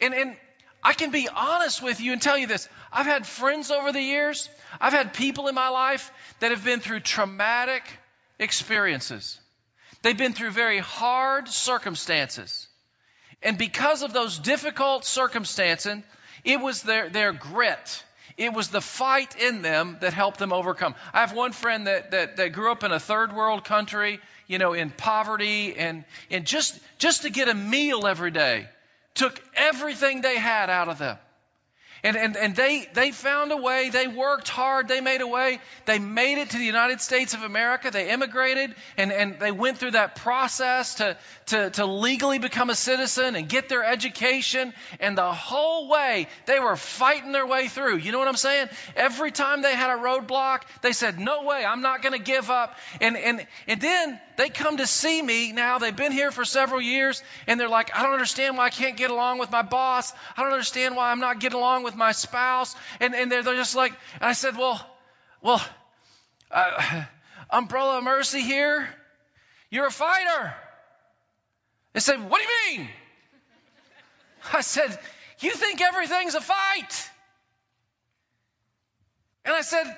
And, 0.00 0.14
and 0.14 0.36
I 0.82 0.92
can 0.94 1.10
be 1.10 1.28
honest 1.28 1.82
with 1.82 2.00
you 2.00 2.12
and 2.12 2.22
tell 2.22 2.38
you 2.38 2.46
this. 2.46 2.68
I've 2.92 3.06
had 3.06 3.26
friends 3.26 3.70
over 3.70 3.92
the 3.92 4.00
years, 4.00 4.48
I've 4.80 4.92
had 4.92 5.12
people 5.12 5.48
in 5.48 5.54
my 5.54 5.68
life 5.68 6.10
that 6.40 6.52
have 6.52 6.64
been 6.64 6.80
through 6.80 7.00
traumatic 7.00 7.82
experiences. 8.38 9.38
They've 10.02 10.16
been 10.16 10.32
through 10.32 10.50
very 10.50 10.78
hard 10.78 11.48
circumstances. 11.48 12.68
And 13.42 13.58
because 13.58 14.02
of 14.02 14.12
those 14.12 14.38
difficult 14.38 15.04
circumstances, 15.04 16.02
it 16.44 16.60
was 16.60 16.82
their, 16.82 17.08
their 17.08 17.32
grit, 17.32 18.04
it 18.38 18.54
was 18.54 18.68
the 18.68 18.80
fight 18.80 19.36
in 19.36 19.62
them 19.62 19.98
that 20.00 20.14
helped 20.14 20.38
them 20.38 20.52
overcome. 20.52 20.94
I 21.12 21.20
have 21.20 21.32
one 21.32 21.52
friend 21.52 21.86
that, 21.86 22.12
that, 22.12 22.36
that 22.36 22.52
grew 22.52 22.72
up 22.72 22.84
in 22.84 22.92
a 22.92 23.00
third 23.00 23.34
world 23.34 23.64
country, 23.64 24.20
you 24.46 24.58
know, 24.58 24.72
in 24.72 24.90
poverty 24.90 25.76
and, 25.76 26.04
and 26.30 26.46
just, 26.46 26.78
just 26.98 27.22
to 27.22 27.30
get 27.30 27.48
a 27.48 27.54
meal 27.54 28.06
every 28.06 28.30
day 28.30 28.68
took 29.14 29.42
everything 29.54 30.20
they 30.20 30.38
had 30.38 30.70
out 30.70 30.88
of 30.88 30.98
them. 30.98 31.18
And, 32.02 32.16
and, 32.16 32.36
and 32.36 32.54
they, 32.54 32.88
they 32.94 33.10
found 33.10 33.50
a 33.50 33.56
way. 33.56 33.90
They 33.90 34.06
worked 34.06 34.48
hard. 34.48 34.88
They 34.88 35.00
made 35.00 35.20
a 35.20 35.26
way. 35.26 35.60
They 35.84 35.98
made 35.98 36.38
it 36.38 36.50
to 36.50 36.58
the 36.58 36.64
United 36.64 37.00
States 37.00 37.34
of 37.34 37.42
America. 37.42 37.90
They 37.90 38.10
immigrated 38.10 38.74
and, 38.96 39.12
and 39.12 39.40
they 39.40 39.50
went 39.50 39.78
through 39.78 39.92
that 39.92 40.14
process 40.16 40.96
to, 40.96 41.16
to, 41.46 41.70
to 41.70 41.86
legally 41.86 42.38
become 42.38 42.70
a 42.70 42.74
citizen 42.74 43.34
and 43.34 43.48
get 43.48 43.68
their 43.68 43.84
education. 43.84 44.72
And 45.00 45.18
the 45.18 45.32
whole 45.32 45.88
way, 45.88 46.28
they 46.46 46.60
were 46.60 46.76
fighting 46.76 47.32
their 47.32 47.46
way 47.46 47.68
through. 47.68 47.96
You 47.96 48.12
know 48.12 48.18
what 48.18 48.28
I'm 48.28 48.36
saying? 48.36 48.68
Every 48.94 49.32
time 49.32 49.62
they 49.62 49.74
had 49.74 49.90
a 49.90 50.00
roadblock, 50.00 50.62
they 50.82 50.92
said, 50.92 51.18
No 51.18 51.44
way, 51.44 51.64
I'm 51.64 51.82
not 51.82 52.02
going 52.02 52.16
to 52.16 52.24
give 52.24 52.50
up. 52.50 52.76
And, 53.00 53.16
and, 53.16 53.46
and 53.66 53.80
then 53.80 54.20
they 54.38 54.50
come 54.50 54.76
to 54.76 54.86
see 54.86 55.20
me 55.20 55.50
now. 55.50 55.78
They've 55.78 55.94
been 55.94 56.12
here 56.12 56.30
for 56.30 56.44
several 56.44 56.80
years 56.80 57.24
and 57.48 57.58
they're 57.58 57.68
like, 57.68 57.90
I 57.92 58.04
don't 58.04 58.12
understand 58.12 58.56
why 58.56 58.66
I 58.66 58.70
can't 58.70 58.96
get 58.96 59.10
along 59.10 59.40
with 59.40 59.50
my 59.50 59.62
boss. 59.62 60.12
I 60.36 60.44
don't 60.44 60.52
understand 60.52 60.94
why 60.94 61.10
I'm 61.10 61.18
not 61.18 61.40
getting 61.40 61.58
along 61.58 61.82
with 61.82 61.96
my 61.96 62.12
spouse. 62.12 62.76
And, 63.00 63.16
and 63.16 63.32
they're, 63.32 63.42
they're 63.42 63.56
just 63.56 63.74
like, 63.74 63.92
I 64.20 64.34
said, 64.34 64.56
Well, 64.56 64.80
well, 65.42 65.60
uh, 66.52 67.04
Umbrella 67.50 67.98
of 67.98 68.04
Mercy 68.04 68.40
here, 68.40 68.88
you're 69.70 69.86
a 69.86 69.90
fighter. 69.90 70.54
They 71.94 72.00
said, 72.00 72.30
What 72.30 72.40
do 72.40 72.46
you 72.46 72.78
mean? 72.78 72.88
I 74.52 74.60
said, 74.60 74.96
You 75.40 75.50
think 75.50 75.80
everything's 75.80 76.36
a 76.36 76.40
fight? 76.40 77.10
And 79.44 79.52
I 79.52 79.62
said, 79.62 79.96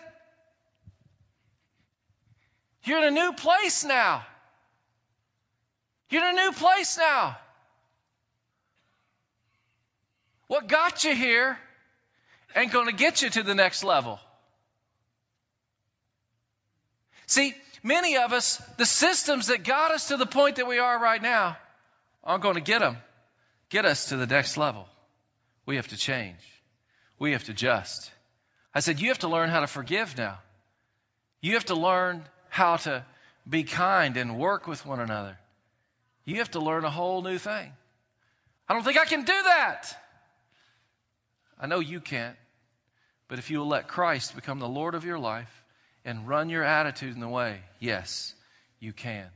You're 2.85 3.03
in 3.03 3.09
a 3.09 3.11
new 3.11 3.35
place 3.35 3.85
now. 3.85 4.25
You're 6.11 6.29
in 6.29 6.39
a 6.39 6.43
new 6.43 6.53
place 6.53 6.99
now. 6.99 7.37
What 10.49 10.67
got 10.67 11.05
you 11.05 11.15
here 11.15 11.57
ain't 12.57 12.73
going 12.73 12.87
to 12.87 12.93
get 12.93 13.23
you 13.23 13.31
to 13.31 13.43
the 13.45 13.55
next 13.55 13.85
level. 13.85 14.19
See, 17.27 17.55
many 17.85 18.17
of 18.17 18.33
us, 18.33 18.61
the 18.77 18.85
systems 18.85 19.47
that 19.47 19.63
got 19.63 19.93
us 19.93 20.09
to 20.09 20.17
the 20.17 20.27
point 20.27 20.57
that 20.57 20.67
we 20.67 20.81
are 20.81 20.99
right 20.99 21.23
now, 21.23 21.57
aren't 22.25 22.43
going 22.43 22.57
to 22.57 22.61
get 22.61 22.81
them, 22.81 22.97
get 23.69 23.85
us 23.85 24.09
to 24.09 24.17
the 24.17 24.27
next 24.27 24.57
level. 24.57 24.89
We 25.67 25.77
have 25.77 25.89
to 25.89 25.97
change. 25.97 26.41
We 27.21 27.33
have 27.33 27.45
to 27.45 27.53
adjust. 27.53 28.11
I 28.75 28.81
said, 28.81 29.01
you 29.01 29.09
have 29.09 29.21
to 29.21 29.29
learn 29.29 29.51
how 29.51 29.61
to 29.61 29.69
forgive 29.69 30.19
now. 30.19 30.39
You 31.41 31.55
have 31.55 31.67
to 31.67 31.77
learn 31.77 32.25
how 32.49 32.77
to 32.79 33.05
be 33.49 33.63
kind 33.63 34.17
and 34.17 34.37
work 34.37 34.67
with 34.67 34.85
one 34.85 34.99
another. 34.99 35.39
You 36.31 36.37
have 36.37 36.53
to 36.53 36.61
learn 36.61 36.85
a 36.85 36.91
whole 36.91 37.23
new 37.23 37.39
thing. 37.39 37.73
I 38.69 38.75
don't 38.75 38.85
think 38.85 38.97
I 38.97 39.05
can 39.05 39.23
do 39.23 39.33
that. 39.33 39.93
I 41.59 41.67
know 41.67 41.81
you 41.81 42.01
can't. 42.01 42.37
But 43.27 43.41
if 43.41 43.51
you 43.51 43.59
will 43.59 43.67
let 43.67 43.89
Christ 43.89 44.37
become 44.37 44.61
the 44.61 44.69
Lord 44.69 44.95
of 44.95 45.05
your 45.05 45.19
life 45.19 45.51
and 46.05 46.29
run 46.29 46.49
your 46.49 46.63
attitude 46.63 47.15
in 47.15 47.21
the 47.21 47.29
way, 47.29 47.59
yes, 47.81 48.33
you 48.79 48.93
can. 48.93 49.27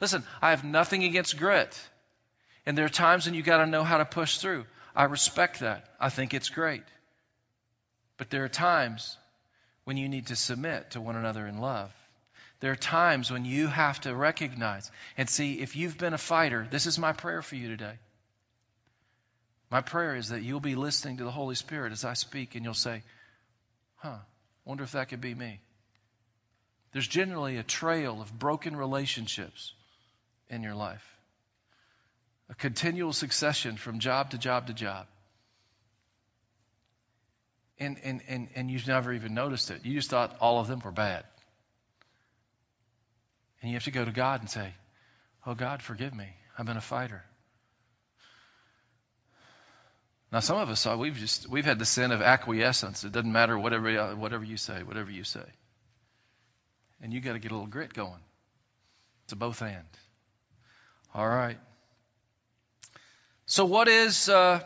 Listen, 0.00 0.22
I 0.40 0.50
have 0.50 0.62
nothing 0.62 1.02
against 1.02 1.36
grit. 1.36 1.76
And 2.66 2.78
there 2.78 2.84
are 2.84 2.88
times 2.88 3.26
when 3.26 3.34
you 3.34 3.42
got 3.42 3.58
to 3.58 3.66
know 3.66 3.82
how 3.82 3.98
to 3.98 4.04
push 4.04 4.38
through. 4.38 4.64
I 4.94 5.04
respect 5.04 5.58
that. 5.58 5.88
I 5.98 6.08
think 6.08 6.34
it's 6.34 6.50
great. 6.50 6.84
But 8.16 8.30
there 8.30 8.44
are 8.44 8.48
times 8.48 9.18
when 9.82 9.96
you 9.96 10.08
need 10.08 10.28
to 10.28 10.36
submit 10.36 10.92
to 10.92 11.00
one 11.00 11.16
another 11.16 11.48
in 11.48 11.58
love. 11.58 11.92
There 12.60 12.72
are 12.72 12.76
times 12.76 13.30
when 13.30 13.44
you 13.44 13.66
have 13.66 14.00
to 14.02 14.14
recognize 14.14 14.90
and 15.16 15.28
see 15.28 15.60
if 15.60 15.76
you've 15.76 15.98
been 15.98 16.14
a 16.14 16.18
fighter, 16.18 16.66
this 16.70 16.86
is 16.86 16.98
my 16.98 17.12
prayer 17.12 17.42
for 17.42 17.56
you 17.56 17.68
today. 17.68 17.98
My 19.70 19.80
prayer 19.80 20.14
is 20.14 20.28
that 20.28 20.42
you'll 20.42 20.60
be 20.60 20.76
listening 20.76 21.16
to 21.16 21.24
the 21.24 21.30
Holy 21.30 21.56
Spirit 21.56 21.92
as 21.92 22.04
I 22.04 22.14
speak 22.14 22.54
and 22.54 22.64
you'll 22.64 22.74
say, 22.74 23.02
huh, 23.96 24.18
wonder 24.64 24.84
if 24.84 24.92
that 24.92 25.08
could 25.08 25.20
be 25.20 25.34
me. 25.34 25.60
There's 26.92 27.08
generally 27.08 27.56
a 27.56 27.64
trail 27.64 28.22
of 28.22 28.38
broken 28.38 28.76
relationships 28.76 29.72
in 30.48 30.62
your 30.62 30.76
life, 30.76 31.04
a 32.48 32.54
continual 32.54 33.12
succession 33.12 33.76
from 33.76 33.98
job 33.98 34.30
to 34.30 34.38
job 34.38 34.68
to 34.68 34.74
job. 34.74 35.06
And, 37.80 37.98
and, 38.04 38.20
and, 38.28 38.48
and 38.54 38.70
you've 38.70 38.86
never 38.86 39.12
even 39.12 39.34
noticed 39.34 39.72
it. 39.72 39.84
You 39.84 39.94
just 39.94 40.10
thought 40.10 40.36
all 40.40 40.60
of 40.60 40.68
them 40.68 40.78
were 40.78 40.92
bad. 40.92 41.24
And 43.64 43.70
you 43.70 43.76
have 43.76 43.84
to 43.84 43.90
go 43.90 44.04
to 44.04 44.12
God 44.12 44.42
and 44.42 44.50
say, 44.50 44.74
Oh, 45.46 45.54
God, 45.54 45.80
forgive 45.80 46.14
me. 46.14 46.28
I've 46.58 46.66
been 46.66 46.76
a 46.76 46.82
fighter. 46.82 47.24
Now, 50.30 50.40
some 50.40 50.58
of 50.58 50.68
us, 50.68 50.86
uh, 50.86 50.96
we've 50.98 51.16
just 51.16 51.48
we've 51.48 51.64
had 51.64 51.78
the 51.78 51.86
sin 51.86 52.12
of 52.12 52.20
acquiescence. 52.20 53.04
It 53.04 53.12
doesn't 53.12 53.32
matter 53.32 53.58
whatever 53.58 53.88
uh, 53.98 54.16
whatever 54.16 54.44
you 54.44 54.58
say, 54.58 54.82
whatever 54.82 55.10
you 55.10 55.24
say, 55.24 55.46
and 57.00 57.10
you 57.10 57.22
got 57.22 57.32
to 57.32 57.38
get 57.38 57.52
a 57.52 57.54
little 57.54 57.66
grit 57.66 57.94
going. 57.94 58.20
To 59.28 59.36
both 59.36 59.62
end. 59.62 59.88
All 61.14 61.26
right. 61.26 61.56
So, 63.46 63.64
what 63.64 63.88
is 63.88 64.28
uh, 64.28 64.60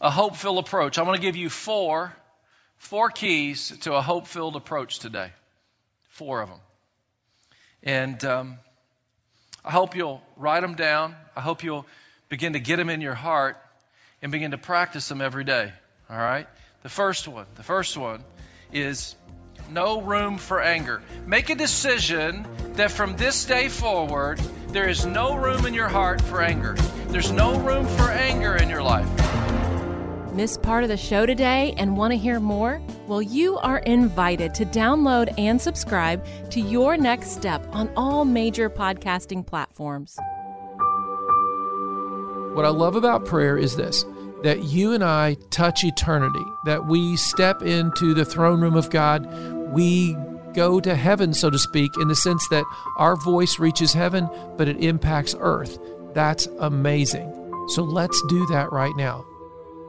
a 0.00 0.10
hope-filled 0.10 0.58
approach? 0.58 0.98
I'm 0.98 1.04
going 1.04 1.18
to 1.18 1.22
give 1.22 1.36
you 1.36 1.50
four 1.50 2.16
four 2.78 3.10
keys 3.10 3.76
to 3.80 3.92
a 3.92 4.00
hope-filled 4.00 4.56
approach 4.56 5.00
today. 5.00 5.30
Four 6.08 6.40
of 6.40 6.48
them, 6.48 6.60
and 7.84 8.24
um, 8.24 8.58
I 9.64 9.70
hope 9.70 9.94
you'll 9.94 10.22
write 10.36 10.62
them 10.62 10.74
down. 10.74 11.14
I 11.36 11.40
hope 11.40 11.62
you'll 11.62 11.86
begin 12.28 12.54
to 12.54 12.60
get 12.60 12.76
them 12.76 12.88
in 12.88 13.00
your 13.00 13.14
heart 13.14 13.56
and 14.22 14.32
begin 14.32 14.50
to 14.50 14.58
practice 14.58 15.08
them 15.08 15.20
every 15.20 15.44
day. 15.44 15.70
All 16.10 16.16
right? 16.16 16.48
The 16.82 16.88
first 16.88 17.28
one, 17.28 17.46
the 17.56 17.62
first 17.62 17.96
one 17.96 18.24
is 18.72 19.14
no 19.70 20.00
room 20.00 20.38
for 20.38 20.60
anger. 20.60 21.02
Make 21.26 21.50
a 21.50 21.54
decision 21.54 22.46
that 22.74 22.90
from 22.90 23.16
this 23.16 23.44
day 23.44 23.68
forward, 23.68 24.38
there 24.68 24.88
is 24.88 25.06
no 25.06 25.36
room 25.36 25.66
in 25.66 25.74
your 25.74 25.88
heart 25.88 26.20
for 26.20 26.42
anger. 26.42 26.74
There's 27.08 27.30
no 27.30 27.58
room 27.58 27.86
for 27.86 28.10
anger 28.10 28.56
in 28.56 28.68
your 28.68 28.82
life. 28.82 29.08
Miss 30.32 30.58
part 30.58 30.82
of 30.82 30.88
the 30.88 30.96
show 30.96 31.26
today 31.26 31.74
and 31.76 31.96
want 31.96 32.12
to 32.12 32.18
hear 32.18 32.40
more? 32.40 32.82
Well, 33.06 33.20
you 33.20 33.58
are 33.58 33.78
invited 33.80 34.54
to 34.54 34.64
download 34.64 35.34
and 35.38 35.60
subscribe 35.60 36.24
to 36.50 36.60
Your 36.60 36.96
Next 36.96 37.32
Step 37.32 37.66
on 37.74 37.90
all 37.96 38.24
major 38.24 38.70
podcasting 38.70 39.46
platforms. 39.46 40.16
What 42.54 42.64
I 42.64 42.70
love 42.70 42.96
about 42.96 43.26
prayer 43.26 43.58
is 43.58 43.76
this 43.76 44.06
that 44.42 44.64
you 44.64 44.92
and 44.92 45.02
I 45.02 45.36
touch 45.50 45.84
eternity, 45.84 46.44
that 46.66 46.86
we 46.86 47.16
step 47.16 47.62
into 47.62 48.14
the 48.14 48.24
throne 48.24 48.60
room 48.60 48.74
of 48.74 48.90
God. 48.90 49.26
We 49.72 50.16
go 50.54 50.80
to 50.80 50.94
heaven, 50.94 51.34
so 51.34 51.50
to 51.50 51.58
speak, 51.58 51.90
in 51.98 52.08
the 52.08 52.14
sense 52.14 52.46
that 52.48 52.64
our 52.98 53.16
voice 53.16 53.58
reaches 53.58 53.92
heaven, 53.92 54.28
but 54.56 54.68
it 54.68 54.82
impacts 54.82 55.34
earth. 55.38 55.78
That's 56.14 56.46
amazing. 56.58 57.32
So 57.68 57.82
let's 57.82 58.22
do 58.28 58.46
that 58.46 58.70
right 58.70 58.94
now. 58.96 59.26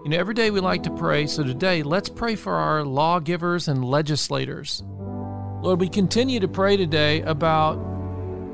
You 0.05 0.11
know, 0.11 0.19
every 0.19 0.35
day 0.35 0.51
we 0.51 0.59
like 0.59 0.83
to 0.83 0.91
pray, 0.91 1.25
so 1.25 1.41
today 1.41 1.81
let's 1.81 2.09
pray 2.09 2.35
for 2.35 2.53
our 2.53 2.83
lawgivers 2.83 3.67
and 3.67 3.83
legislators. 3.83 4.83
Lord, 4.85 5.79
we 5.79 5.89
continue 5.89 6.39
to 6.41 6.47
pray 6.47 6.77
today 6.77 7.21
about 7.21 7.79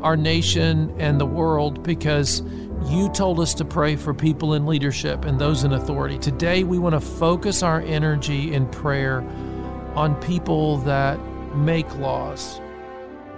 our 0.01 0.15
nation 0.15 0.95
and 0.97 1.19
the 1.19 1.25
world 1.25 1.83
because 1.83 2.41
you 2.85 3.09
told 3.09 3.41
us 3.41 3.53
to 3.55 3.65
pray 3.65 3.97
for 3.97 4.13
people 4.13 4.53
in 4.53 4.65
leadership 4.65 5.25
and 5.25 5.37
those 5.37 5.65
in 5.65 5.73
authority. 5.73 6.17
Today, 6.17 6.63
we 6.63 6.79
want 6.79 6.93
to 6.95 7.01
focus 7.01 7.63
our 7.63 7.81
energy 7.81 8.53
in 8.53 8.65
prayer 8.69 9.19
on 9.93 10.15
people 10.21 10.77
that 10.77 11.19
make 11.53 11.93
laws, 11.97 12.61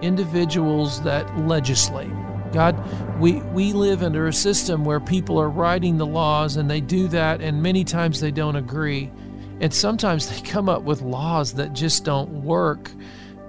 individuals 0.04 1.02
that 1.02 1.36
legislate. 1.47 2.13
God, 2.53 3.19
we, 3.19 3.33
we 3.41 3.73
live 3.73 4.03
under 4.03 4.27
a 4.27 4.33
system 4.33 4.85
where 4.85 4.99
people 4.99 5.39
are 5.39 5.49
writing 5.49 5.97
the 5.97 6.05
laws 6.05 6.55
and 6.55 6.69
they 6.69 6.81
do 6.81 7.07
that, 7.09 7.41
and 7.41 7.61
many 7.61 7.83
times 7.83 8.19
they 8.19 8.31
don't 8.31 8.55
agree. 8.55 9.11
And 9.59 9.73
sometimes 9.73 10.27
they 10.43 10.47
come 10.47 10.69
up 10.69 10.83
with 10.83 11.01
laws 11.01 11.53
that 11.53 11.73
just 11.73 12.05
don't 12.05 12.29
work 12.43 12.91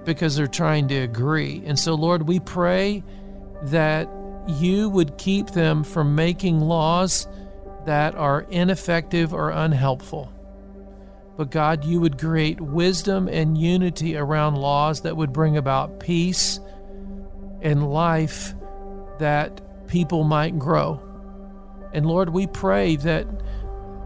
because 0.03 0.35
they're 0.35 0.47
trying 0.47 0.87
to 0.89 0.97
agree. 0.97 1.63
And 1.65 1.77
so, 1.77 1.95
Lord, 1.95 2.27
we 2.27 2.39
pray 2.39 3.03
that 3.63 4.09
you 4.47 4.89
would 4.89 5.17
keep 5.17 5.51
them 5.51 5.83
from 5.83 6.15
making 6.15 6.59
laws 6.59 7.27
that 7.85 8.15
are 8.15 8.45
ineffective 8.49 9.33
or 9.33 9.49
unhelpful. 9.49 10.31
But 11.37 11.51
God, 11.51 11.83
you 11.83 11.99
would 11.99 12.17
create 12.17 12.61
wisdom 12.61 13.27
and 13.27 13.57
unity 13.57 14.15
around 14.15 14.55
laws 14.55 15.01
that 15.01 15.17
would 15.17 15.33
bring 15.33 15.57
about 15.57 15.99
peace 15.99 16.59
and 17.61 17.91
life 17.91 18.53
that 19.19 19.87
people 19.87 20.23
might 20.23 20.57
grow. 20.59 21.01
And 21.93 22.05
Lord, 22.05 22.29
we 22.29 22.47
pray 22.47 22.95
that 22.97 23.27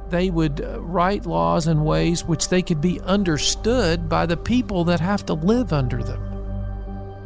they 0.10 0.30
would 0.30 0.62
uh, 0.62 0.82
write 0.82 1.26
laws 1.26 1.68
in 1.68 1.84
ways 1.84 2.24
which 2.24 2.50
they 2.50 2.62
could 2.62 2.82
be 2.82 3.00
understood 3.02 4.10
by 4.10 4.26
the 4.26 4.38
people 4.38 4.84
that 4.86 5.00
have 5.00 5.26
to 5.28 5.34
live 5.34 5.72
under 5.72 6.04
them. 6.04 6.30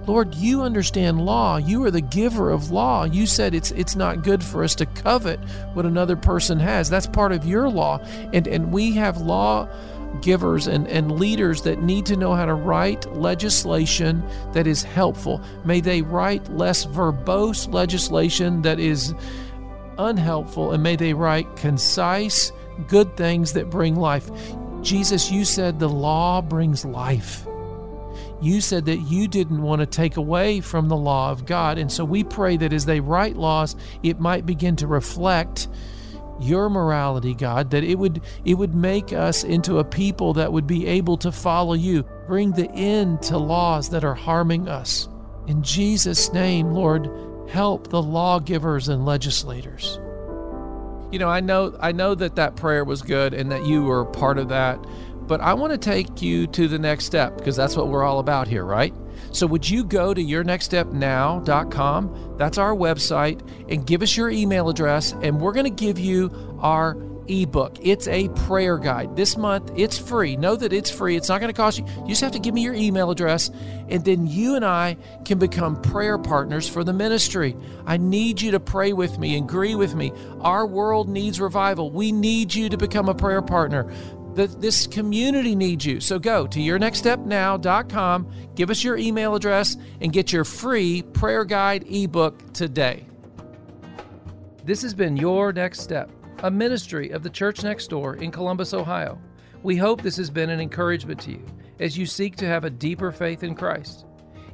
Lord, 0.05 0.35
you 0.35 0.61
understand 0.63 1.25
law. 1.25 1.57
You 1.57 1.83
are 1.85 1.91
the 1.91 2.01
giver 2.01 2.49
of 2.49 2.71
law. 2.71 3.05
You 3.05 3.25
said 3.25 3.55
it's 3.55 3.71
it's 3.71 3.95
not 3.95 4.23
good 4.23 4.43
for 4.43 4.63
us 4.63 4.75
to 4.75 4.85
covet 4.85 5.39
what 5.73 5.85
another 5.85 6.17
person 6.17 6.59
has. 6.59 6.89
That's 6.89 7.07
part 7.07 7.31
of 7.31 7.45
your 7.45 7.69
law. 7.69 7.99
And 8.33 8.45
and 8.47 8.73
we 8.73 8.91
have 8.93 9.21
law 9.21 9.69
givers 10.21 10.67
and, 10.67 10.87
and 10.87 11.19
leaders 11.19 11.61
that 11.63 11.81
need 11.81 12.05
to 12.05 12.15
know 12.15 12.33
how 12.33 12.45
to 12.45 12.53
write 12.53 13.11
legislation 13.15 14.23
that 14.53 14.67
is 14.67 14.83
helpful. 14.83 15.41
May 15.65 15.81
they 15.81 16.01
write 16.01 16.49
less 16.53 16.85
verbose 16.85 17.71
legislation 17.73 18.61
that 18.61 18.79
is 18.79 19.13
unhelpful, 19.97 20.71
and 20.71 20.83
may 20.83 20.95
they 20.95 21.13
write 21.13 21.55
concise, 21.55 22.51
good 22.87 23.15
things 23.15 23.53
that 23.53 23.69
bring 23.69 23.95
life. 23.95 24.29
Jesus, 24.81 25.31
you 25.31 25.45
said 25.45 25.79
the 25.79 25.89
law 25.89 26.41
brings 26.41 26.83
life. 26.83 27.45
You 28.41 28.59
said 28.59 28.85
that 28.85 28.97
you 28.97 29.29
didn't 29.29 29.61
want 29.61 29.79
to 29.79 29.85
take 29.85 30.17
away 30.17 30.59
from 30.59 30.89
the 30.89 30.97
law 30.97 31.31
of 31.31 31.45
God. 31.45 31.77
And 31.77 31.89
so 31.89 32.03
we 32.03 32.25
pray 32.25 32.57
that 32.57 32.73
as 32.73 32.85
they 32.85 32.99
write 32.99 33.37
laws, 33.37 33.77
it 34.03 34.19
might 34.19 34.45
begin 34.45 34.75
to 34.77 34.87
reflect 34.87 35.69
your 36.39 36.69
morality, 36.69 37.33
God, 37.33 37.71
that 37.71 37.83
it 37.83 37.95
would 37.95 38.21
it 38.45 38.55
would 38.55 38.75
make 38.75 39.13
us 39.13 39.43
into 39.43 39.79
a 39.79 39.83
people 39.83 40.33
that 40.33 40.51
would 40.51 40.67
be 40.67 40.87
able 40.87 41.17
to 41.17 41.31
follow 41.31 41.73
you. 41.73 42.03
Bring 42.27 42.51
the 42.51 42.69
end 42.71 43.21
to 43.23 43.37
laws 43.37 43.89
that 43.89 44.03
are 44.03 44.15
harming 44.15 44.67
us. 44.67 45.07
In 45.47 45.61
Jesus' 45.63 46.31
name, 46.33 46.71
Lord, 46.71 47.09
help 47.49 47.89
the 47.89 48.01
lawgivers 48.01 48.87
and 48.87 49.05
legislators. 49.05 49.99
You 51.11 51.19
know, 51.19 51.29
I 51.29 51.41
know 51.41 51.75
I 51.79 51.91
know 51.91 52.15
that 52.15 52.35
that 52.37 52.55
prayer 52.55 52.83
was 52.83 53.01
good 53.01 53.33
and 53.33 53.51
that 53.51 53.65
you 53.65 53.83
were 53.83 54.05
part 54.05 54.37
of 54.37 54.49
that, 54.49 54.83
but 55.27 55.41
I 55.41 55.53
want 55.53 55.71
to 55.71 55.77
take 55.77 56.21
you 56.21 56.47
to 56.47 56.67
the 56.67 56.79
next 56.79 57.05
step 57.05 57.37
because 57.37 57.55
that's 57.55 57.75
what 57.75 57.87
we're 57.89 58.03
all 58.03 58.19
about 58.19 58.47
here, 58.47 58.65
right? 58.65 58.93
So, 59.31 59.47
would 59.47 59.69
you 59.69 59.83
go 59.83 60.13
to 60.13 60.21
yournextstepnow.com? 60.21 62.35
That's 62.37 62.57
our 62.57 62.75
website, 62.75 63.41
and 63.69 63.85
give 63.85 64.01
us 64.01 64.17
your 64.17 64.29
email 64.29 64.69
address, 64.69 65.13
and 65.21 65.39
we're 65.39 65.53
going 65.53 65.65
to 65.65 65.83
give 65.83 65.99
you 65.99 66.57
our 66.59 66.97
ebook. 67.27 67.77
It's 67.81 68.07
a 68.07 68.29
prayer 68.29 68.77
guide. 68.77 69.15
This 69.15 69.37
month, 69.37 69.71
it's 69.75 69.97
free. 69.97 70.35
Know 70.35 70.55
that 70.55 70.73
it's 70.73 70.91
free. 70.91 71.15
It's 71.15 71.29
not 71.29 71.39
going 71.39 71.53
to 71.53 71.57
cost 71.57 71.79
you. 71.79 71.85
You 72.01 72.09
just 72.09 72.21
have 72.21 72.33
to 72.33 72.39
give 72.39 72.53
me 72.53 72.61
your 72.61 72.73
email 72.73 73.11
address, 73.11 73.49
and 73.89 74.03
then 74.03 74.27
you 74.27 74.55
and 74.55 74.65
I 74.65 74.97
can 75.25 75.39
become 75.39 75.81
prayer 75.81 76.17
partners 76.17 76.67
for 76.67 76.83
the 76.83 76.93
ministry. 76.93 77.55
I 77.85 77.97
need 77.97 78.41
you 78.41 78.51
to 78.51 78.59
pray 78.59 78.93
with 78.93 79.17
me, 79.17 79.37
and 79.37 79.49
agree 79.49 79.75
with 79.75 79.95
me. 79.95 80.11
Our 80.41 80.65
world 80.65 81.09
needs 81.09 81.39
revival. 81.39 81.91
We 81.91 82.11
need 82.11 82.53
you 82.53 82.69
to 82.69 82.77
become 82.77 83.09
a 83.09 83.15
prayer 83.15 83.41
partner. 83.41 83.91
The, 84.35 84.47
this 84.47 84.87
community 84.87 85.55
needs 85.55 85.85
you. 85.85 85.99
So 85.99 86.17
go 86.17 86.47
to 86.47 86.59
yournextstepnow.com, 86.59 88.31
give 88.55 88.71
us 88.71 88.83
your 88.83 88.97
email 88.97 89.35
address, 89.35 89.77
and 90.01 90.11
get 90.11 90.33
your 90.33 90.43
free 90.43 91.03
prayer 91.03 91.45
guide 91.45 91.85
ebook 91.87 92.51
today. 92.53 93.05
This 94.63 94.81
has 94.81 94.93
been 94.93 95.17
Your 95.17 95.53
Next 95.53 95.81
Step, 95.81 96.09
a 96.41 96.49
ministry 96.49 97.11
of 97.11 97.21
the 97.21 97.29
Church 97.29 97.63
Next 97.63 97.89
Door 97.89 98.15
in 98.15 98.31
Columbus, 98.31 98.73
Ohio. 98.73 99.19
We 99.61 99.75
hope 99.75 100.01
this 100.01 100.17
has 100.17 100.29
been 100.29 100.49
an 100.49 100.59
encouragement 100.59 101.19
to 101.21 101.31
you 101.31 101.45
as 101.79 101.97
you 101.97 102.05
seek 102.05 102.35
to 102.37 102.47
have 102.47 102.63
a 102.63 102.69
deeper 102.69 103.11
faith 103.11 103.43
in 103.43 103.53
Christ. 103.53 104.05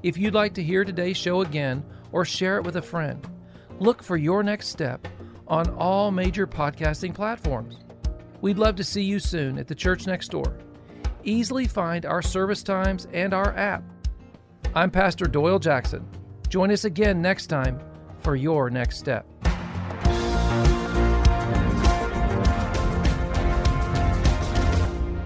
If 0.04 0.18
you'd 0.18 0.34
like 0.34 0.54
to 0.56 0.64
hear 0.64 0.84
today's 0.84 1.18
show 1.18 1.42
again 1.42 1.86
or 2.12 2.26
share 2.26 2.58
it 2.58 2.64
with 2.64 2.76
a 2.76 2.82
friend, 2.82 3.26
look 3.80 4.04
for 4.04 4.18
Your 4.18 4.44
Next 4.44 4.68
Step 4.68 5.08
on 5.48 5.70
all 5.76 6.12
major 6.12 6.46
podcasting 6.46 7.14
platforms. 7.14 7.78
We'd 8.42 8.58
love 8.58 8.76
to 8.78 8.86
see 8.86 9.04
you 9.04 9.20
soon 9.20 9.58
at 9.58 9.68
the 9.68 9.76
church 9.76 10.08
next 10.08 10.30
door. 10.30 10.56
Easily 11.26 11.68
find 11.68 12.06
our 12.06 12.22
service 12.22 12.64
times 12.64 13.06
and 13.12 13.34
our 13.34 13.54
app. 13.58 13.84
I'm 14.74 14.90
Pastor 14.92 15.26
Doyle 15.26 15.60
Jackson. 15.60 16.08
Join 16.48 16.72
us 16.72 16.86
again 16.86 17.22
next 17.22 17.48
time 17.48 17.80
for 18.20 18.38
your 18.38 18.70
next 18.70 18.98
step. 18.98 19.26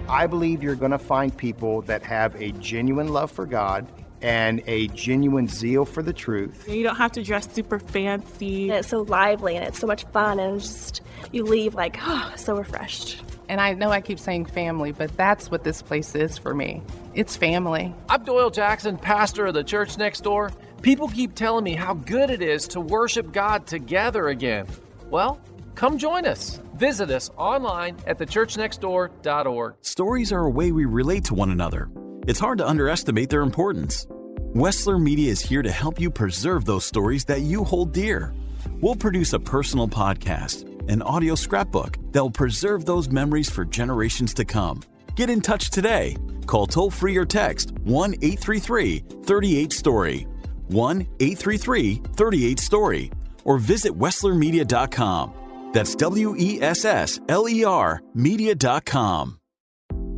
I 0.10 0.28
believe 0.28 0.64
you're 0.64 0.76
going 0.76 0.92
to 0.92 1.00
find 1.00 1.36
people 1.36 1.84
that 1.84 2.02
have 2.04 2.36
a 2.42 2.52
genuine 2.54 3.10
love 3.10 3.32
for 3.32 3.46
God 3.46 3.92
and 4.24 4.64
a 4.66 4.88
genuine 4.90 5.48
zeal 5.48 5.86
for 5.86 6.02
the 6.02 6.14
truth. 6.14 6.68
You 6.68 6.84
don't 6.84 6.96
have 6.96 7.12
to 7.12 7.24
dress 7.24 7.52
super 7.52 7.78
fancy. 7.78 8.70
And 8.70 8.80
it's 8.80 8.88
so 8.88 9.02
lively 9.02 9.56
and 9.56 9.66
it's 9.66 9.80
so 9.80 9.86
much 9.86 10.06
fun 10.06 10.40
and 10.40 10.60
just 10.60 11.02
you 11.32 11.44
leave 11.44 11.76
like, 11.76 11.98
oh, 12.02 12.34
so 12.36 12.58
refreshed. 12.58 13.22
And 13.50 13.60
I 13.60 13.74
know 13.74 13.90
I 13.90 14.02
keep 14.02 14.20
saying 14.20 14.46
family, 14.46 14.92
but 14.92 15.16
that's 15.18 15.52
what 15.52 15.64
this 15.64 15.82
place 15.82 16.16
is 16.16 16.38
for 16.38 16.54
me. 16.54 16.82
It's 17.14 17.36
family. 17.36 17.94
I'm 18.10 18.24
Doyle 18.24 18.50
Jackson, 18.50 18.98
pastor 18.98 19.46
of 19.48 19.54
the 19.54 19.64
church 19.64 19.98
next 19.98 20.22
door. 20.22 20.52
People 20.82 21.08
keep 21.08 21.36
telling 21.36 21.64
me 21.64 21.76
how 21.76 21.94
good 21.94 22.30
it 22.30 22.42
is 22.42 22.68
to 22.70 22.82
worship 22.82 23.32
God 23.32 23.68
together 23.68 24.30
again. 24.30 24.68
Well, 25.10 25.40
come 25.76 25.98
join 25.98 26.26
us. 26.26 26.60
Visit 26.76 27.10
us 27.12 27.30
online 27.38 27.98
at 28.08 28.18
thechurchnextdoor.org. 28.18 29.76
Stories 29.82 30.32
are 30.32 30.46
a 30.46 30.50
way 30.50 30.72
we 30.72 30.86
relate 30.86 31.26
to 31.26 31.34
one 31.34 31.52
another. 31.52 31.90
It's 32.28 32.40
hard 32.40 32.58
to 32.58 32.68
underestimate 32.68 33.30
their 33.30 33.42
importance. 33.42 34.08
Wessler 34.54 35.02
Media 35.02 35.32
is 35.32 35.42
here 35.42 35.62
to 35.62 35.72
help 35.72 36.00
you 36.00 36.10
preserve 36.10 36.66
those 36.66 36.86
stories 36.86 37.26
that 37.26 37.42
you 37.42 37.64
hold 37.64 37.92
dear. 37.94 38.34
We'll 38.82 38.96
produce 38.96 39.34
a 39.34 39.40
personal 39.40 39.88
podcast, 39.88 40.68
an 40.88 41.02
audio 41.02 41.36
scrapbook 41.36 41.98
that 42.12 42.22
will 42.22 42.32
preserve 42.32 42.86
those 42.86 43.10
memories 43.10 43.50
for 43.50 43.66
generations 43.66 44.34
to 44.36 44.46
come. 44.46 44.82
Get 45.16 45.30
in 45.30 45.42
touch 45.42 45.70
today. 45.70 46.18
Call 46.46 46.68
toll 46.68 46.90
free 46.90 47.18
or 47.18 47.26
text 47.26 47.72
1 47.84 48.14
833 48.22 49.00
38 49.24 49.74
Story, 49.74 50.28
1 50.68 51.02
833 51.20 52.02
38 52.16 52.60
Story, 52.60 53.12
or 53.44 53.58
visit 53.58 53.92
WesslerMedia.com. 53.98 55.72
That's 55.74 55.96
W 55.96 56.36
E 56.38 56.62
S 56.62 56.86
S 56.86 57.20
L 57.30 57.50
E 57.50 57.64
R 57.64 58.02
Media.com. 58.14 59.40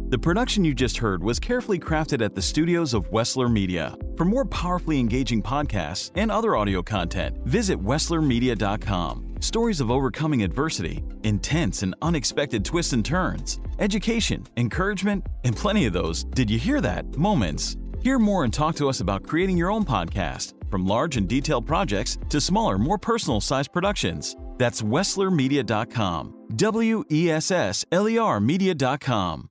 The 0.09 0.19
production 0.19 0.63
you 0.63 0.75
just 0.75 0.97
heard 0.97 1.23
was 1.23 1.39
carefully 1.39 1.79
crafted 1.79 2.23
at 2.23 2.35
the 2.35 2.41
studios 2.41 2.93
of 2.93 3.09
Wessler 3.09 3.51
Media. 3.51 3.97
For 4.15 4.23
more 4.23 4.45
powerfully 4.45 4.99
engaging 4.99 5.41
podcasts 5.41 6.11
and 6.15 6.31
other 6.31 6.55
audio 6.55 6.83
content, 6.83 7.37
visit 7.45 7.83
WesslerMedia.com. 7.83 9.24
Stories 9.39 9.81
of 9.81 9.91
overcoming 9.91 10.43
adversity, 10.43 11.03
intense 11.23 11.83
and 11.83 11.95
unexpected 12.01 12.63
twists 12.65 12.93
and 12.93 13.05
turns, 13.05 13.59
education, 13.79 14.43
encouragement, 14.57 15.25
and 15.43 15.55
plenty 15.55 15.85
of 15.85 15.93
those, 15.93 16.23
did 16.25 16.49
you 16.49 16.57
hear 16.57 16.81
that? 16.81 17.17
Moments. 17.17 17.77
Hear 18.01 18.19
more 18.19 18.43
and 18.43 18.53
talk 18.53 18.75
to 18.75 18.87
us 18.89 18.99
about 19.01 19.23
creating 19.23 19.57
your 19.57 19.71
own 19.71 19.83
podcast, 19.83 20.53
from 20.69 20.85
large 20.85 21.17
and 21.17 21.27
detailed 21.27 21.65
projects 21.65 22.17
to 22.29 22.39
smaller, 22.39 22.77
more 22.77 22.97
personal 22.97 23.41
sized 23.41 23.71
productions. 23.73 24.35
That's 24.57 24.81
WesslerMedia.com. 24.81 26.33
W 26.55 27.03
E 27.11 27.29
S 27.29 27.51
S 27.51 27.85
L 27.91 28.07
E 28.07 28.17
R 28.17 28.39
Media.com. 28.39 29.49